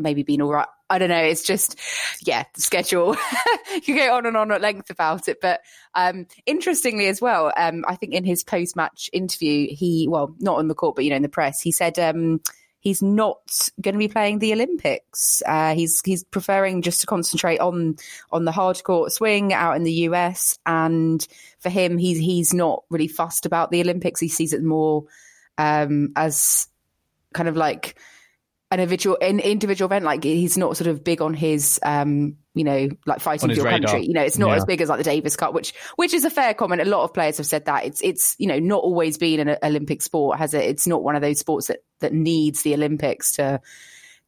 maybe 0.00 0.22
been 0.22 0.42
all 0.42 0.52
right. 0.52 0.68
I 0.88 0.98
don't 0.98 1.08
know. 1.08 1.22
It's 1.22 1.44
just, 1.44 1.78
yeah, 2.22 2.44
the 2.54 2.60
schedule. 2.60 3.16
you 3.84 3.96
go 3.96 4.16
on 4.16 4.26
and 4.26 4.36
on 4.36 4.50
at 4.50 4.60
length 4.60 4.90
about 4.90 5.28
it. 5.28 5.40
But 5.40 5.60
um, 5.94 6.26
interestingly 6.46 7.06
as 7.06 7.20
well, 7.20 7.52
um, 7.56 7.84
I 7.86 7.94
think 7.94 8.12
in 8.12 8.24
his 8.24 8.42
post 8.42 8.74
match 8.74 9.08
interview, 9.12 9.68
he, 9.70 10.08
well, 10.08 10.34
not 10.40 10.58
on 10.58 10.66
the 10.66 10.74
court, 10.74 10.96
but, 10.96 11.04
you 11.04 11.10
know, 11.10 11.16
in 11.16 11.22
the 11.22 11.28
press, 11.28 11.60
he 11.60 11.70
said 11.70 11.96
um, 12.00 12.40
he's 12.80 13.02
not 13.02 13.70
going 13.80 13.94
to 13.94 13.98
be 13.98 14.08
playing 14.08 14.40
the 14.40 14.52
Olympics. 14.52 15.42
Uh, 15.46 15.74
he's 15.74 16.00
he's 16.04 16.24
preferring 16.24 16.82
just 16.82 17.02
to 17.02 17.06
concentrate 17.06 17.60
on 17.60 17.96
on 18.32 18.44
the 18.44 18.52
hard 18.52 18.82
court 18.82 19.12
swing 19.12 19.52
out 19.52 19.76
in 19.76 19.84
the 19.84 19.92
US. 19.92 20.58
And 20.66 21.24
for 21.60 21.68
him, 21.68 21.98
he's, 21.98 22.18
he's 22.18 22.52
not 22.52 22.82
really 22.90 23.08
fussed 23.08 23.46
about 23.46 23.70
the 23.70 23.80
Olympics. 23.80 24.18
He 24.18 24.28
sees 24.28 24.52
it 24.52 24.64
more 24.64 25.04
um, 25.56 26.12
as 26.16 26.66
kind 27.32 27.48
of 27.48 27.56
like, 27.56 27.96
an 28.70 28.78
individual 28.78 29.18
an 29.20 29.40
individual 29.40 29.88
event 29.88 30.04
like 30.04 30.22
he's 30.22 30.56
not 30.56 30.76
sort 30.76 30.86
of 30.86 31.02
big 31.02 31.20
on 31.20 31.34
his 31.34 31.80
um 31.82 32.36
you 32.54 32.62
know 32.62 32.88
like 33.04 33.20
fighting 33.20 33.48
for 33.48 33.54
your 33.54 33.64
radar. 33.64 33.80
country. 33.80 34.06
You 34.06 34.14
know 34.14 34.22
it's 34.22 34.38
not 34.38 34.50
yeah. 34.50 34.56
as 34.56 34.64
big 34.64 34.80
as 34.80 34.88
like 34.88 34.98
the 34.98 35.04
davis 35.04 35.36
cup 35.36 35.54
which 35.54 35.74
which 35.96 36.14
is 36.14 36.24
a 36.24 36.30
fair 36.30 36.54
comment. 36.54 36.80
A 36.80 36.84
lot 36.84 37.02
of 37.02 37.12
players 37.12 37.38
have 37.38 37.46
said 37.46 37.64
that. 37.66 37.84
It's 37.84 38.00
it's 38.00 38.36
you 38.38 38.46
know 38.46 38.58
not 38.58 38.82
always 38.82 39.18
been 39.18 39.48
an 39.48 39.56
olympic 39.62 40.02
sport 40.02 40.38
has 40.38 40.54
it? 40.54 40.64
It's 40.64 40.86
not 40.86 41.02
one 41.02 41.16
of 41.16 41.22
those 41.22 41.40
sports 41.40 41.66
that 41.66 41.80
that 42.00 42.12
needs 42.12 42.62
the 42.62 42.74
olympics 42.74 43.32
to 43.32 43.60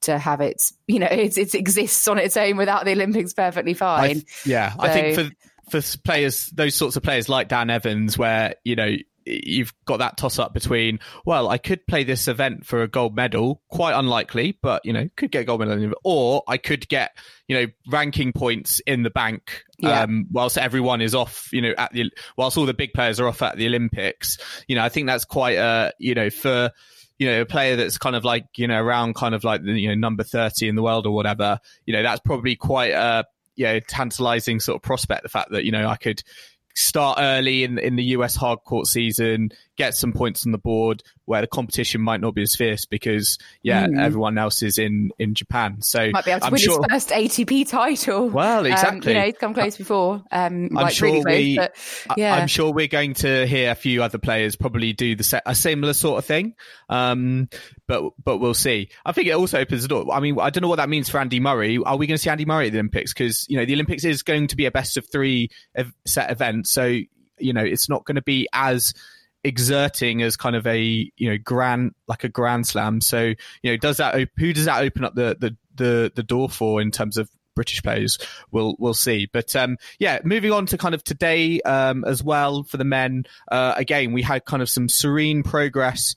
to 0.03 0.19
have 0.19 0.41
its 0.41 0.73
you 0.87 0.99
know 0.99 1.07
it, 1.11 1.39
it 1.39 1.55
exists 1.55 2.07
on 2.09 2.19
its 2.19 2.37
own 2.37 2.57
without 2.57 2.85
the 2.85 2.93
olympics 2.93 3.33
perfectly 3.33 3.75
fine. 3.75 4.19
I, 4.19 4.23
yeah 4.45 4.73
so, 4.73 4.81
i 4.81 4.89
think 4.89 5.15
for 5.15 5.81
for 5.81 5.99
players 5.99 6.47
those 6.49 6.75
sorts 6.75 6.97
of 6.97 7.03
players 7.03 7.29
like 7.29 7.49
dan 7.49 7.71
evans 7.71 8.19
where 8.19 8.57
you 8.65 8.77
know 8.77 8.97
you've 9.25 9.73
got 9.85 9.99
that 9.99 10.17
toss 10.17 10.39
up 10.39 10.55
between, 10.55 10.99
well, 11.25 11.49
I 11.49 11.59
could 11.59 11.87
play 11.87 12.05
this 12.05 12.29
event 12.29 12.67
for 12.67 12.83
a 12.83 12.89
gold 12.89 13.15
medal, 13.15 13.63
quite 13.71 13.99
unlikely, 13.99 14.59
but 14.63 14.85
you 14.85 14.93
know, 14.93 15.09
could 15.17 15.31
get 15.31 15.43
a 15.43 15.45
gold 15.45 15.61
medal, 15.61 15.93
or 16.05 16.43
I 16.47 16.57
could 16.57 16.89
get, 16.89 17.17
you 17.49 17.57
know, 17.57 17.67
ranking 17.89 18.33
points 18.33 18.81
in 18.87 19.03
the 19.03 19.11
bank, 19.11 19.65
yeah. 19.79 20.03
um, 20.03 20.27
whilst 20.31 20.59
everyone 20.59 21.01
is 21.01 21.15
off, 21.15 21.49
you 21.53 21.63
know, 21.63 21.75
at 21.77 21.93
the, 21.93 22.11
whilst 22.37 22.57
all 22.57 22.67
the 22.67 22.75
big 22.75 22.93
players 22.93 23.21
are 23.21 23.29
off 23.29 23.43
at 23.43 23.57
the 23.57 23.67
Olympics. 23.67 24.39
You 24.67 24.77
know, 24.77 24.83
I 24.83 24.89
think 24.89 25.07
that's 25.07 25.25
quite 25.25 25.59
a, 25.59 25.93
you 25.99 26.15
know, 26.15 26.31
for, 26.31 26.71
you 27.19 27.29
know, 27.29 27.43
a 27.43 27.47
player 27.47 27.77
that's 27.77 27.99
kind 27.99 28.17
of 28.17 28.25
like, 28.25 28.47
you 28.57 28.67
know, 28.67 28.83
around 28.83 29.15
kind 29.15 29.35
of 29.35 29.45
like 29.45 29.63
the, 29.63 29.73
you 29.73 29.89
know, 29.89 29.95
number 29.95 30.25
30 30.25 30.69
in 30.69 30.75
the 30.75 30.83
world 30.83 31.07
or 31.07 31.15
whatever, 31.15 31.61
you 31.87 31.93
know, 31.93 32.03
that's 32.03 32.21
probably 32.21 32.57
quite 32.57 32.93
a, 32.93 33.25
you 33.55 33.67
know, 33.67 33.81
tantalizing 33.81 34.61
sort 34.61 34.77
of 34.77 34.83
prospect. 34.83 35.23
The 35.23 35.29
fact 35.29 35.51
that, 35.53 35.65
you 35.65 35.71
know, 35.71 35.87
I 35.87 35.97
could, 35.97 36.23
start 36.75 37.19
early 37.21 37.65
in 37.65 37.79
in 37.79 37.97
the 37.97 38.05
US 38.17 38.37
hardcourt 38.37 38.87
season, 38.87 39.51
get 39.83 39.95
some 39.95 40.13
points 40.13 40.47
on 40.47 40.53
the 40.53 40.59
board 40.59 41.03
where 41.25 41.41
the 41.41 41.47
competition 41.47 42.01
might 42.01 42.21
not 42.21 42.35
be 42.35 42.43
as 42.43 42.55
fierce 42.55 42.85
because 42.85 43.39
yeah, 43.63 43.87
mm. 43.87 44.01
everyone 44.01 44.39
else 44.39 44.63
is 44.63 44.79
in 44.79 45.11
in 45.19 45.35
Japan. 45.35 45.81
So 45.83 46.11
might 46.11 46.25
be 46.25 46.31
able 46.31 46.41
to 46.41 46.47
I'm 46.47 46.53
win 46.53 46.61
sure... 46.61 46.83
his 46.91 47.05
first 47.05 47.09
ATP 47.11 47.69
title. 47.69 48.29
Well, 48.29 48.67
exactly. 48.67 49.13
Um, 49.13 49.17
you 49.17 49.21
know, 49.21 49.27
he's 49.27 49.39
come 49.39 49.55
close 49.55 49.77
before. 49.77 50.23
Um, 50.31 50.67
I'm 50.67 50.71
like 50.71 50.95
sure 50.95 51.09
really 51.09 51.23
close, 51.23 51.35
we. 51.35 51.57
But, 51.57 52.19
yeah. 52.19 52.35
I'm 52.35 52.47
sure 52.47 52.73
we're 52.73 52.87
going 52.87 53.15
to 53.15 53.47
hear 53.47 53.71
a 53.71 53.75
few 53.75 54.03
other 54.03 54.19
players 54.19 54.57
probably 54.57 54.93
do 54.93 55.17
the 55.17 55.43
a 55.47 55.55
similar 55.55 55.93
sort 55.93 56.19
of 56.19 56.25
thing. 56.25 56.55
Um, 56.89 57.49
but 57.87 58.13
but 58.23 58.39
we'll 58.39 58.55
see. 58.55 58.91
I 59.05 59.13
think 59.13 59.29
it 59.29 59.33
also 59.33 59.59
opens 59.59 59.83
the 59.83 59.89
door. 59.89 60.13
I 60.13 60.21
mean, 60.21 60.39
I 60.39 60.51
don't 60.51 60.63
know 60.63 60.69
what 60.69 60.77
that 60.77 60.89
means 60.89 61.09
for 61.09 61.19
Andy 61.19 61.41
Murray. 61.41 61.79
Are 61.79 61.97
we 61.97 62.07
going 62.07 62.17
to 62.17 62.23
see 62.23 62.31
Andy 62.31 62.45
Murray 62.45 62.67
at 62.67 62.73
the 62.73 62.79
Olympics? 62.79 63.13
Because 63.13 63.47
you 63.49 63.57
know 63.57 63.65
the 63.65 63.75
Olympics 63.75 64.05
is 64.05 64.23
going 64.23 64.47
to 64.49 64.57
be 64.57 64.67
a 64.67 64.71
best 64.71 64.97
of 64.97 65.07
three 65.11 65.49
set 66.07 66.31
event, 66.31 66.67
so 66.67 66.99
you 67.39 67.53
know 67.53 67.63
it's 67.63 67.89
not 67.89 68.05
going 68.05 68.17
to 68.17 68.23
be 68.23 68.49
as 68.53 68.95
exerting 69.45 70.23
as 70.23 70.37
kind 70.37 70.57
of 70.57 70.67
a 70.67 70.81
you 71.17 71.31
know 71.31 71.39
grand 71.43 71.95
like 72.07 72.25
a 72.25 72.29
grand 72.29 72.67
slam. 72.67 73.01
So 73.01 73.35
you 73.63 73.71
know, 73.71 73.77
does 73.77 73.99
that 73.99 74.15
op- 74.15 74.39
who 74.39 74.53
does 74.53 74.67
that 74.67 74.83
open 74.83 75.05
up 75.05 75.15
the 75.15 75.37
the 75.39 75.57
the, 75.75 76.13
the 76.15 76.23
door 76.23 76.51
for 76.51 76.81
in 76.81 76.91
terms 76.91 77.17
of 77.17 77.31
British 77.55 77.83
players. 77.83 78.19
We'll 78.51 78.77
we'll 78.79 78.95
see. 78.95 79.29
But 79.31 79.55
um, 79.57 79.77
yeah, 79.99 80.21
moving 80.25 80.53
on 80.53 80.67
to 80.67 80.79
kind 80.79 80.95
of 80.95 81.05
today 81.05 81.61
um, 81.63 82.05
as 82.05 82.23
well 82.23 82.63
for 82.63 82.77
the 82.77 82.85
men. 82.85 83.25
Uh, 83.51 83.75
again, 83.77 84.13
we 84.13 84.23
had 84.23 84.45
kind 84.45 84.63
of 84.63 84.71
some 84.71 84.89
serene 84.89 85.43
progress. 85.43 86.15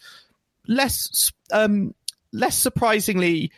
Less 0.67 1.31
um, 1.51 1.93
less 2.31 2.57
surprisingly, 2.57 3.51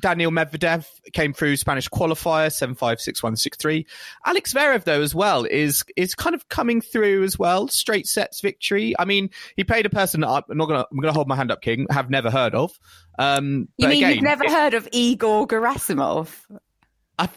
Daniil 0.00 0.30
Medvedev 0.30 0.86
came 1.12 1.32
through 1.32 1.56
Spanish 1.56 1.88
qualifier 1.88 2.52
seven 2.52 2.74
five 2.74 3.00
six 3.00 3.22
one 3.22 3.36
six 3.36 3.56
three. 3.56 3.86
Alex 4.26 4.52
Zverev 4.52 4.84
though 4.84 5.00
as 5.00 5.14
well 5.14 5.44
is 5.44 5.82
is 5.96 6.14
kind 6.14 6.34
of 6.34 6.48
coming 6.48 6.80
through 6.80 7.24
as 7.24 7.38
well. 7.38 7.68
Straight 7.68 8.06
sets 8.06 8.40
victory. 8.40 8.94
I 8.98 9.04
mean, 9.04 9.30
he 9.56 9.64
played 9.64 9.86
a 9.86 9.90
person 9.90 10.20
that 10.20 10.28
I'm 10.28 10.56
not 10.56 10.68
gonna 10.68 10.86
I'm 10.90 10.98
gonna 10.98 11.12
hold 11.12 11.28
my 11.28 11.36
hand 11.36 11.50
up, 11.50 11.62
Kim. 11.62 11.86
Have 11.90 12.10
never 12.10 12.30
heard 12.30 12.54
of. 12.54 12.78
Um, 13.18 13.68
you 13.78 13.88
mean 13.88 13.98
again, 13.98 14.14
you've 14.14 14.22
never 14.22 14.48
heard 14.48 14.74
of 14.74 14.88
Igor 14.92 15.46
Gerasimov? 15.46 16.28
I, 17.18 17.28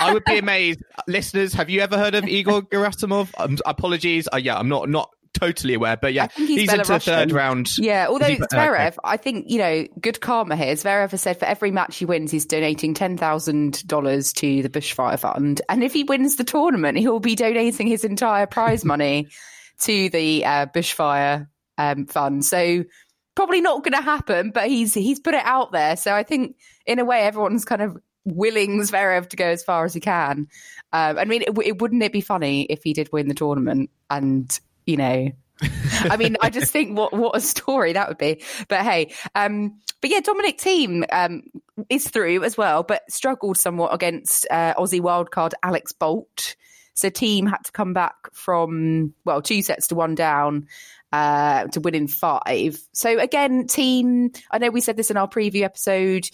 I, 0.00 0.12
would 0.14 0.24
be 0.24 0.38
amazed, 0.38 0.82
listeners. 1.06 1.52
Have 1.52 1.68
you 1.68 1.80
ever 1.82 1.96
heard 1.96 2.14
of 2.14 2.26
Igor 2.26 2.62
Gerasimov? 2.62 3.30
Um, 3.38 3.58
apologies. 3.66 4.28
Uh, 4.32 4.38
yeah, 4.38 4.58
I'm 4.58 4.68
not 4.68 4.88
not 4.88 5.10
totally 5.34 5.74
aware, 5.74 5.96
but 5.96 6.12
yeah, 6.12 6.28
he's, 6.34 6.48
he's 6.48 6.72
into 6.72 6.92
the 6.92 7.00
third 7.00 7.32
round. 7.32 7.76
Yeah, 7.78 8.06
although 8.08 8.26
he, 8.26 8.36
Zverev, 8.36 8.88
okay. 8.88 8.96
I 9.04 9.16
think 9.16 9.50
you 9.50 9.58
know, 9.58 9.86
good 10.00 10.20
karma 10.20 10.56
here. 10.56 10.74
Zverev 10.74 11.10
has 11.10 11.22
said 11.22 11.38
for 11.38 11.44
every 11.44 11.70
match 11.70 11.96
he 11.96 12.04
wins, 12.04 12.30
he's 12.30 12.46
donating 12.46 12.94
ten 12.94 13.16
thousand 13.16 13.86
dollars 13.86 14.32
to 14.34 14.62
the 14.62 14.68
Bushfire 14.68 15.18
Fund, 15.18 15.62
and 15.68 15.82
if 15.82 15.92
he 15.92 16.04
wins 16.04 16.36
the 16.36 16.44
tournament, 16.44 16.98
he'll 16.98 17.20
be 17.20 17.34
donating 17.34 17.86
his 17.86 18.04
entire 18.04 18.46
prize 18.46 18.84
money 18.84 19.28
to 19.80 20.10
the 20.10 20.44
uh, 20.44 20.66
Bushfire 20.66 21.48
um, 21.78 22.06
Fund. 22.06 22.44
So 22.44 22.84
probably 23.34 23.60
not 23.60 23.82
going 23.84 23.94
to 23.94 24.02
happen, 24.02 24.50
but 24.50 24.68
he's 24.68 24.94
he's 24.94 25.20
put 25.20 25.34
it 25.34 25.44
out 25.44 25.72
there. 25.72 25.96
So 25.96 26.14
I 26.14 26.22
think 26.22 26.56
in 26.86 26.98
a 26.98 27.04
way, 27.04 27.20
everyone's 27.22 27.64
kind 27.64 27.82
of 27.82 27.96
willing 28.24 28.80
Zverev 28.80 29.28
to 29.28 29.36
go 29.36 29.46
as 29.46 29.64
far 29.64 29.84
as 29.84 29.94
he 29.94 30.00
can. 30.00 30.48
Um, 30.92 31.18
I 31.18 31.24
mean, 31.24 31.42
it, 31.42 31.56
it, 31.64 31.80
wouldn't 31.80 32.02
it 32.02 32.12
be 32.12 32.20
funny 32.20 32.64
if 32.64 32.82
he 32.82 32.92
did 32.92 33.10
win 33.12 33.28
the 33.28 33.34
tournament 33.34 33.90
and 34.10 34.58
you 34.86 34.96
know, 34.96 35.30
I 35.62 36.16
mean, 36.16 36.36
I 36.40 36.50
just 36.50 36.72
think 36.72 36.96
what 36.96 37.12
what 37.12 37.36
a 37.36 37.40
story 37.40 37.92
that 37.92 38.08
would 38.08 38.18
be. 38.18 38.42
But 38.68 38.82
hey, 38.82 39.12
um, 39.34 39.78
but 40.00 40.10
yeah, 40.10 40.20
Dominic 40.20 40.58
Thiem 40.58 41.04
um, 41.12 41.42
is 41.88 42.08
through 42.08 42.44
as 42.44 42.56
well, 42.56 42.82
but 42.82 43.02
struggled 43.10 43.58
somewhat 43.58 43.94
against 43.94 44.46
uh, 44.50 44.74
Aussie 44.74 45.00
wildcard 45.00 45.52
Alex 45.62 45.92
Bolt. 45.92 46.56
So 46.94 47.10
Thiem 47.10 47.48
had 47.48 47.64
to 47.64 47.72
come 47.72 47.92
back 47.92 48.32
from 48.32 49.14
well 49.24 49.42
two 49.42 49.62
sets 49.62 49.88
to 49.88 49.94
one 49.94 50.14
down 50.14 50.66
uh, 51.12 51.66
to 51.68 51.80
win 51.80 51.94
in 51.94 52.08
five. 52.08 52.78
So 52.92 53.18
again, 53.18 53.66
Thiem. 53.66 54.36
I 54.50 54.58
know 54.58 54.70
we 54.70 54.80
said 54.80 54.96
this 54.96 55.10
in 55.10 55.16
our 55.16 55.28
preview 55.28 55.62
episode. 55.62 56.28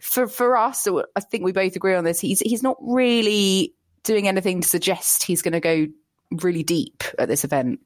For 0.00 0.26
for 0.26 0.56
us, 0.56 0.86
I 0.88 1.20
think 1.20 1.44
we 1.44 1.52
both 1.52 1.76
agree 1.76 1.94
on 1.94 2.04
this. 2.04 2.18
He's 2.18 2.40
he's 2.40 2.62
not 2.62 2.76
really 2.80 3.74
doing 4.02 4.28
anything 4.28 4.60
to 4.60 4.68
suggest 4.68 5.22
he's 5.22 5.40
going 5.42 5.52
to 5.52 5.60
go 5.60 5.86
really 6.30 6.62
deep 6.62 7.04
at 7.18 7.28
this 7.28 7.44
event. 7.44 7.80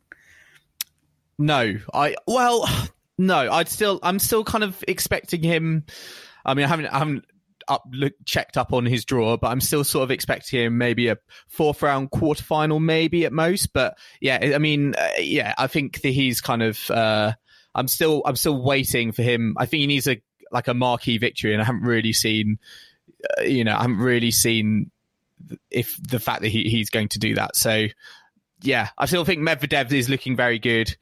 No, 1.38 1.78
I 1.94 2.16
well, 2.26 2.68
no, 3.18 3.52
I'd 3.52 3.68
still, 3.68 4.00
I'm 4.02 4.18
still 4.18 4.44
kind 4.44 4.64
of 4.64 4.82
expecting 4.88 5.42
him. 5.42 5.84
I 6.44 6.54
mean, 6.54 6.64
I 6.64 6.68
haven't, 6.68 6.86
I 6.86 6.98
haven't 6.98 7.24
up 7.68 7.84
look, 7.92 8.14
checked 8.24 8.56
up 8.56 8.72
on 8.72 8.86
his 8.86 9.04
draw, 9.04 9.36
but 9.36 9.48
I'm 9.48 9.60
still 9.60 9.84
sort 9.84 10.04
of 10.04 10.10
expecting 10.10 10.60
him 10.60 10.78
maybe 10.78 11.08
a 11.08 11.18
fourth 11.48 11.82
round 11.82 12.10
quarterfinal, 12.10 12.80
maybe 12.80 13.24
at 13.24 13.32
most. 13.32 13.72
But 13.72 13.98
yeah, 14.20 14.52
I 14.54 14.58
mean, 14.58 14.94
uh, 14.96 15.08
yeah, 15.18 15.54
I 15.58 15.66
think 15.66 16.00
that 16.02 16.10
he's 16.10 16.40
kind 16.40 16.62
of. 16.62 16.90
Uh, 16.90 17.32
I'm 17.74 17.86
still, 17.86 18.22
I'm 18.24 18.36
still 18.36 18.60
waiting 18.60 19.12
for 19.12 19.22
him. 19.22 19.54
I 19.58 19.66
think 19.66 19.82
he 19.82 19.86
needs 19.86 20.08
a 20.08 20.20
like 20.50 20.68
a 20.68 20.74
marquee 20.74 21.18
victory, 21.18 21.52
and 21.52 21.62
I 21.62 21.64
haven't 21.64 21.82
really 21.82 22.12
seen, 22.12 22.58
uh, 23.38 23.42
you 23.42 23.64
know, 23.64 23.76
I 23.76 23.82
haven't 23.82 23.98
really 23.98 24.30
seen 24.30 24.90
if 25.70 25.96
the 26.02 26.18
fact 26.18 26.42
that 26.42 26.48
he, 26.48 26.64
he's 26.64 26.90
going 26.90 27.08
to 27.08 27.18
do 27.18 27.34
that. 27.36 27.54
So 27.54 27.86
yeah, 28.62 28.88
I 28.96 29.06
still 29.06 29.24
think 29.24 29.40
Medvedev 29.40 29.92
is 29.92 30.08
looking 30.08 30.36
very 30.36 30.58
good. 30.58 30.96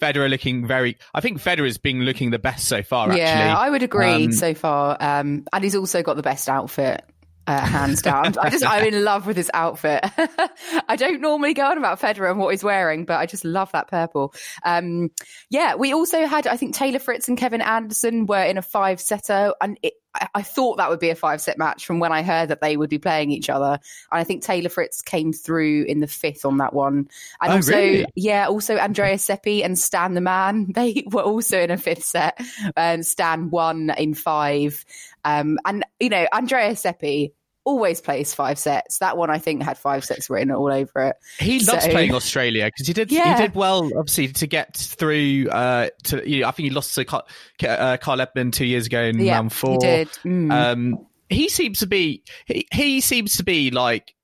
Federer 0.00 0.28
looking 0.28 0.66
very. 0.66 0.98
I 1.14 1.20
think 1.20 1.40
Federer's 1.40 1.78
been 1.78 2.02
looking 2.02 2.30
the 2.30 2.38
best 2.38 2.68
so 2.68 2.82
far. 2.82 3.08
Actually, 3.08 3.22
yeah, 3.22 3.56
I 3.56 3.70
would 3.70 3.82
agree 3.82 4.26
um, 4.26 4.32
so 4.32 4.52
far. 4.54 4.96
Um, 5.00 5.46
and 5.52 5.64
he's 5.64 5.74
also 5.74 6.02
got 6.02 6.16
the 6.16 6.22
best 6.22 6.48
outfit. 6.48 7.02
Uh, 7.48 7.60
hands 7.60 8.02
down. 8.02 8.36
I 8.40 8.50
just, 8.50 8.66
I'm 8.68 8.84
in 8.84 9.04
love 9.04 9.24
with 9.24 9.36
his 9.36 9.52
outfit. 9.54 10.04
I 10.88 10.96
don't 10.96 11.20
normally 11.20 11.54
go 11.54 11.64
on 11.64 11.78
about 11.78 12.00
Federer 12.00 12.28
and 12.28 12.40
what 12.40 12.50
he's 12.50 12.64
wearing, 12.64 13.04
but 13.04 13.20
I 13.20 13.26
just 13.26 13.44
love 13.44 13.70
that 13.70 13.86
purple. 13.86 14.34
Um, 14.64 15.12
yeah, 15.48 15.76
we 15.76 15.94
also 15.94 16.26
had, 16.26 16.48
I 16.48 16.56
think 16.56 16.74
Taylor 16.74 16.98
Fritz 16.98 17.28
and 17.28 17.38
Kevin 17.38 17.60
Anderson 17.60 18.26
were 18.26 18.42
in 18.42 18.58
a 18.58 18.62
five 18.62 19.00
setter, 19.00 19.54
and 19.60 19.78
it, 19.84 19.94
I, 20.34 20.42
thought 20.42 20.76
that 20.78 20.90
would 20.90 21.00
be 21.00 21.10
a 21.10 21.14
five 21.14 21.40
set 21.40 21.58
match 21.58 21.86
from 21.86 21.98
when 21.98 22.12
I 22.12 22.22
heard 22.22 22.48
that 22.50 22.60
they 22.60 22.76
would 22.76 22.90
be 22.90 22.98
playing 22.98 23.30
each 23.30 23.50
other. 23.50 23.78
And 24.10 24.20
I 24.20 24.24
think 24.24 24.42
Taylor 24.42 24.68
Fritz 24.68 25.02
came 25.02 25.32
through 25.32 25.84
in 25.84 26.00
the 26.00 26.06
fifth 26.06 26.44
on 26.44 26.58
that 26.58 26.72
one. 26.72 27.08
And 27.40 27.52
oh, 27.52 27.56
also, 27.56 27.76
really? 27.76 28.06
yeah, 28.14 28.46
also 28.46 28.76
Andrea 28.76 29.18
Seppi 29.18 29.62
and 29.62 29.78
Stan 29.78 30.14
the 30.14 30.20
Man, 30.20 30.72
they 30.74 31.04
were 31.10 31.22
also 31.22 31.60
in 31.60 31.70
a 31.70 31.76
fifth 31.76 32.04
set. 32.04 32.40
And 32.76 33.04
Stan 33.06 33.50
won 33.50 33.90
in 33.90 34.14
five. 34.14 34.84
Um, 35.24 35.58
and, 35.64 35.84
you 36.00 36.08
know, 36.08 36.26
Andrea 36.32 36.76
Seppi, 36.76 37.32
always 37.66 38.00
plays 38.00 38.32
five 38.32 38.58
sets. 38.58 38.98
That 38.98 39.18
one 39.18 39.28
I 39.28 39.38
think 39.38 39.62
had 39.62 39.76
five 39.76 40.04
sets 40.04 40.30
written 40.30 40.52
all 40.52 40.72
over 40.72 41.02
it. 41.08 41.16
He 41.38 41.58
loves 41.58 41.84
so, 41.84 41.90
playing 41.90 42.14
Australia 42.14 42.64
because 42.66 42.86
he 42.86 42.92
did 42.92 43.10
yeah. 43.12 43.36
he 43.36 43.42
did 43.42 43.54
well 43.54 43.90
obviously 43.98 44.28
to 44.28 44.46
get 44.46 44.76
through. 44.76 45.48
Uh, 45.50 45.88
to 46.04 46.28
you 46.28 46.40
know, 46.40 46.48
I 46.48 46.52
think 46.52 46.68
he 46.68 46.70
lost 46.70 46.94
to 46.94 47.04
Carl, 47.04 47.26
uh, 47.62 47.98
Edmund 48.18 48.54
two 48.54 48.64
years 48.64 48.86
ago 48.86 49.02
in 49.02 49.18
yeah, 49.18 49.34
round 49.34 49.52
four. 49.52 49.72
He 49.72 49.78
did. 49.78 50.08
Mm. 50.24 50.52
Um, 50.52 51.06
he 51.28 51.48
seems 51.48 51.80
to 51.80 51.86
be 51.86 52.22
he, 52.46 52.66
he 52.72 53.00
seems 53.00 53.38
to 53.38 53.44
be 53.44 53.72
like 53.72 54.14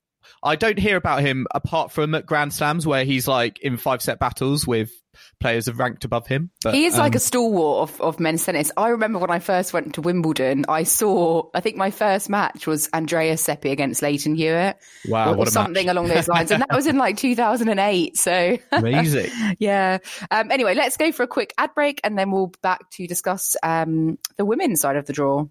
I 0.41 0.55
don't 0.55 0.79
hear 0.79 0.95
about 0.95 1.21
him 1.21 1.45
apart 1.53 1.91
from 1.91 2.15
at 2.15 2.25
Grand 2.25 2.53
Slams 2.53 2.87
where 2.87 3.03
he's 3.03 3.27
like 3.27 3.59
in 3.59 3.77
five 3.77 4.01
set 4.01 4.19
battles 4.19 4.65
with 4.65 4.91
players 5.39 5.65
have 5.67 5.79
ranked 5.79 6.05
above 6.05 6.27
him. 6.27 6.51
But, 6.63 6.73
he 6.73 6.85
is 6.85 6.95
um, 6.95 6.99
like 7.01 7.15
a 7.15 7.19
stalwart 7.19 7.89
of, 7.89 8.01
of 8.01 8.19
men's 8.19 8.45
tennis. 8.45 8.71
I 8.77 8.89
remember 8.89 9.19
when 9.19 9.31
I 9.31 9.39
first 9.39 9.73
went 9.73 9.95
to 9.95 10.01
Wimbledon, 10.01 10.65
I 10.67 10.83
saw, 10.83 11.49
I 11.53 11.59
think 11.59 11.77
my 11.77 11.91
first 11.91 12.29
match 12.29 12.67
was 12.67 12.87
Andrea 12.93 13.37
Seppi 13.37 13.69
against 13.69 14.01
Lleyton 14.01 14.35
Hewitt. 14.35 14.77
Wow. 15.07 15.35
Or, 15.35 15.45
something 15.45 15.85
match. 15.85 15.91
along 15.91 16.07
those 16.07 16.27
lines. 16.27 16.51
And 16.51 16.61
that 16.61 16.73
was 16.73 16.87
in 16.87 16.97
like 16.97 17.17
2008. 17.17 18.17
So 18.17 18.57
amazing. 18.71 19.31
yeah. 19.59 19.99
Um, 20.31 20.51
anyway, 20.51 20.75
let's 20.75 20.97
go 20.97 21.11
for 21.11 21.23
a 21.23 21.27
quick 21.27 21.53
ad 21.57 21.73
break 21.75 22.01
and 22.03 22.17
then 22.17 22.31
we'll 22.31 22.51
back 22.61 22.89
to 22.91 23.07
discuss 23.07 23.55
um, 23.63 24.17
the 24.37 24.45
women's 24.45 24.81
side 24.81 24.95
of 24.95 25.05
the 25.05 25.13
draw. 25.13 25.45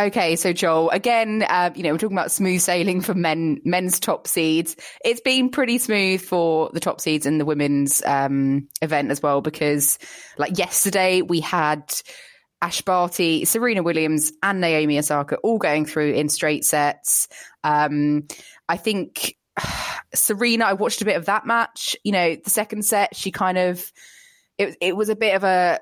Okay, 0.00 0.34
so 0.36 0.54
Joel, 0.54 0.88
again, 0.90 1.44
uh, 1.46 1.70
you 1.74 1.82
know, 1.82 1.92
we're 1.92 1.98
talking 1.98 2.16
about 2.16 2.30
smooth 2.30 2.62
sailing 2.62 3.02
for 3.02 3.12
men, 3.12 3.60
men's 3.66 4.00
top 4.00 4.26
seeds. 4.26 4.74
It's 5.04 5.20
been 5.20 5.50
pretty 5.50 5.76
smooth 5.76 6.22
for 6.22 6.70
the 6.72 6.80
top 6.80 7.02
seeds 7.02 7.26
in 7.26 7.36
the 7.36 7.44
women's 7.44 8.02
um, 8.06 8.66
event 8.80 9.10
as 9.10 9.22
well, 9.22 9.42
because 9.42 9.98
like 10.38 10.56
yesterday 10.56 11.20
we 11.20 11.40
had 11.40 11.92
Ash 12.62 12.80
Barty, 12.80 13.44
Serena 13.44 13.82
Williams, 13.82 14.32
and 14.42 14.62
Naomi 14.62 14.98
Osaka 14.98 15.36
all 15.38 15.58
going 15.58 15.84
through 15.84 16.14
in 16.14 16.30
straight 16.30 16.64
sets. 16.64 17.28
Um, 17.62 18.26
I 18.70 18.78
think 18.78 19.36
Serena, 20.14 20.64
I 20.64 20.72
watched 20.72 21.02
a 21.02 21.06
bit 21.06 21.18
of 21.18 21.26
that 21.26 21.44
match. 21.44 21.94
You 22.04 22.12
know, 22.12 22.36
the 22.36 22.50
second 22.50 22.86
set, 22.86 23.14
she 23.14 23.32
kind 23.32 23.58
of, 23.58 23.92
it, 24.56 24.78
it 24.80 24.96
was 24.96 25.10
a 25.10 25.16
bit 25.16 25.34
of 25.34 25.44
a, 25.44 25.80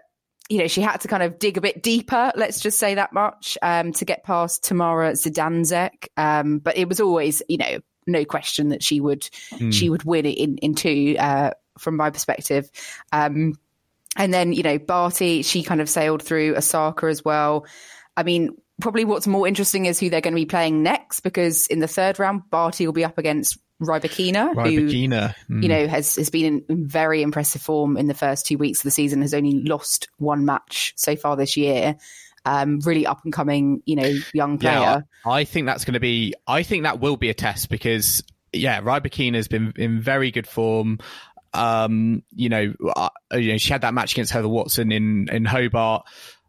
you 0.49 0.59
know, 0.59 0.67
she 0.67 0.81
had 0.81 1.01
to 1.03 1.09
kind 1.09 1.23
of 1.23 1.39
dig 1.39 1.59
a 1.59 1.61
bit 1.61 1.83
deeper, 1.83 2.33
let's 2.35 2.61
just 2.61 2.79
say 2.79 2.95
that 2.95 3.13
much, 3.13 3.59
um, 3.61 3.93
to 3.93 4.05
get 4.05 4.25
past 4.25 4.65
Tamara 4.65 5.13
Zidansek. 5.13 6.09
Um, 6.17 6.59
but 6.59 6.77
it 6.77 6.89
was 6.89 7.01
always, 7.01 7.43
you 7.49 7.59
know, 7.59 7.81
no 8.07 8.25
question 8.25 8.71
that 8.71 8.83
she 8.83 9.01
would 9.01 9.23
mm. 9.51 9.73
she 9.73 9.91
would 9.91 10.05
win 10.05 10.25
it 10.25 10.39
in 10.39 10.57
in 10.59 10.75
two, 10.75 11.17
uh, 11.19 11.51
from 11.79 11.97
my 11.97 12.11
perspective. 12.11 12.71
Um, 13.13 13.55
and 14.17 14.33
then, 14.33 14.53
you 14.53 14.63
know, 14.63 14.79
Barty, 14.79 15.43
she 15.43 15.63
kind 15.63 15.81
of 15.81 15.89
sailed 15.89 16.23
through 16.23 16.57
Osaka 16.57 17.07
as 17.07 17.25
well. 17.25 17.67
I 18.17 18.23
mean, 18.23 18.57
probably 18.81 19.05
what's 19.05 19.27
more 19.27 19.47
interesting 19.47 19.87
is 19.87 20.01
who 20.01 20.11
they're 20.11 20.21
going 20.21 20.35
to 20.35 20.41
be 20.41 20.47
playing 20.47 20.83
next 20.83 21.21
because 21.21 21.67
in 21.67 21.79
the 21.79 21.87
third 21.87 22.19
round, 22.19 22.51
Barty 22.51 22.87
will 22.87 22.93
be 22.93 23.05
up 23.05 23.19
against 23.19 23.59
Rybakina, 23.81 24.55
who 24.55 24.89
mm. 24.89 25.63
you 25.63 25.69
know 25.69 25.87
has 25.87 26.17
has 26.17 26.31
been 26.31 26.65
in 26.69 26.87
very 26.87 27.23
impressive 27.23 27.63
form 27.63 27.97
in 27.97 28.07
the 28.07 28.15
first 28.15 28.47
two 28.47 28.59
weeks 28.59 28.81
of 28.81 28.85
the 28.85 28.91
season. 28.91 29.23
Has 29.23 29.35
only 29.35 29.63
lost 29.63 30.09
one 30.19 30.45
match 30.45 30.95
so 30.97 31.17
far 31.17 31.37
this 31.37 31.57
year. 31.57 31.97
Um, 32.45 32.81
really 32.81 33.07
up 33.07 33.25
and 33.25 33.33
coming, 33.33 33.83
you 33.85 33.97
know, 33.97 34.11
young 34.33 34.59
player. 34.59 34.75
Yeah, 34.75 35.01
I 35.27 35.45
think 35.45 35.67
that's 35.67 35.85
going 35.85 35.95
to 35.95 36.01
be. 36.01 36.35
I 36.47 36.63
think 36.63 36.85
that 36.85 36.99
will 36.99 37.17
be 37.17 37.31
a 37.31 37.35
test 37.35 37.69
because 37.69 38.23
yeah, 38.53 38.81
Rybakina 38.81 39.35
has 39.35 39.49
been 39.49 39.73
in 39.77 40.01
very 40.01 40.31
good 40.31 40.47
form. 40.47 40.99
Um, 41.55 42.23
you 42.35 42.49
know, 42.49 42.75
uh, 42.97 43.11
you 43.33 43.53
know, 43.53 43.59
she 43.59 43.73
had 43.73 43.83
that 43.83 43.95
match 43.95 44.13
against 44.13 44.33
Heather 44.33 44.49
Watson 44.49 44.93
in 44.93 45.29
in 45.31 45.45
Hobart. 45.45 46.07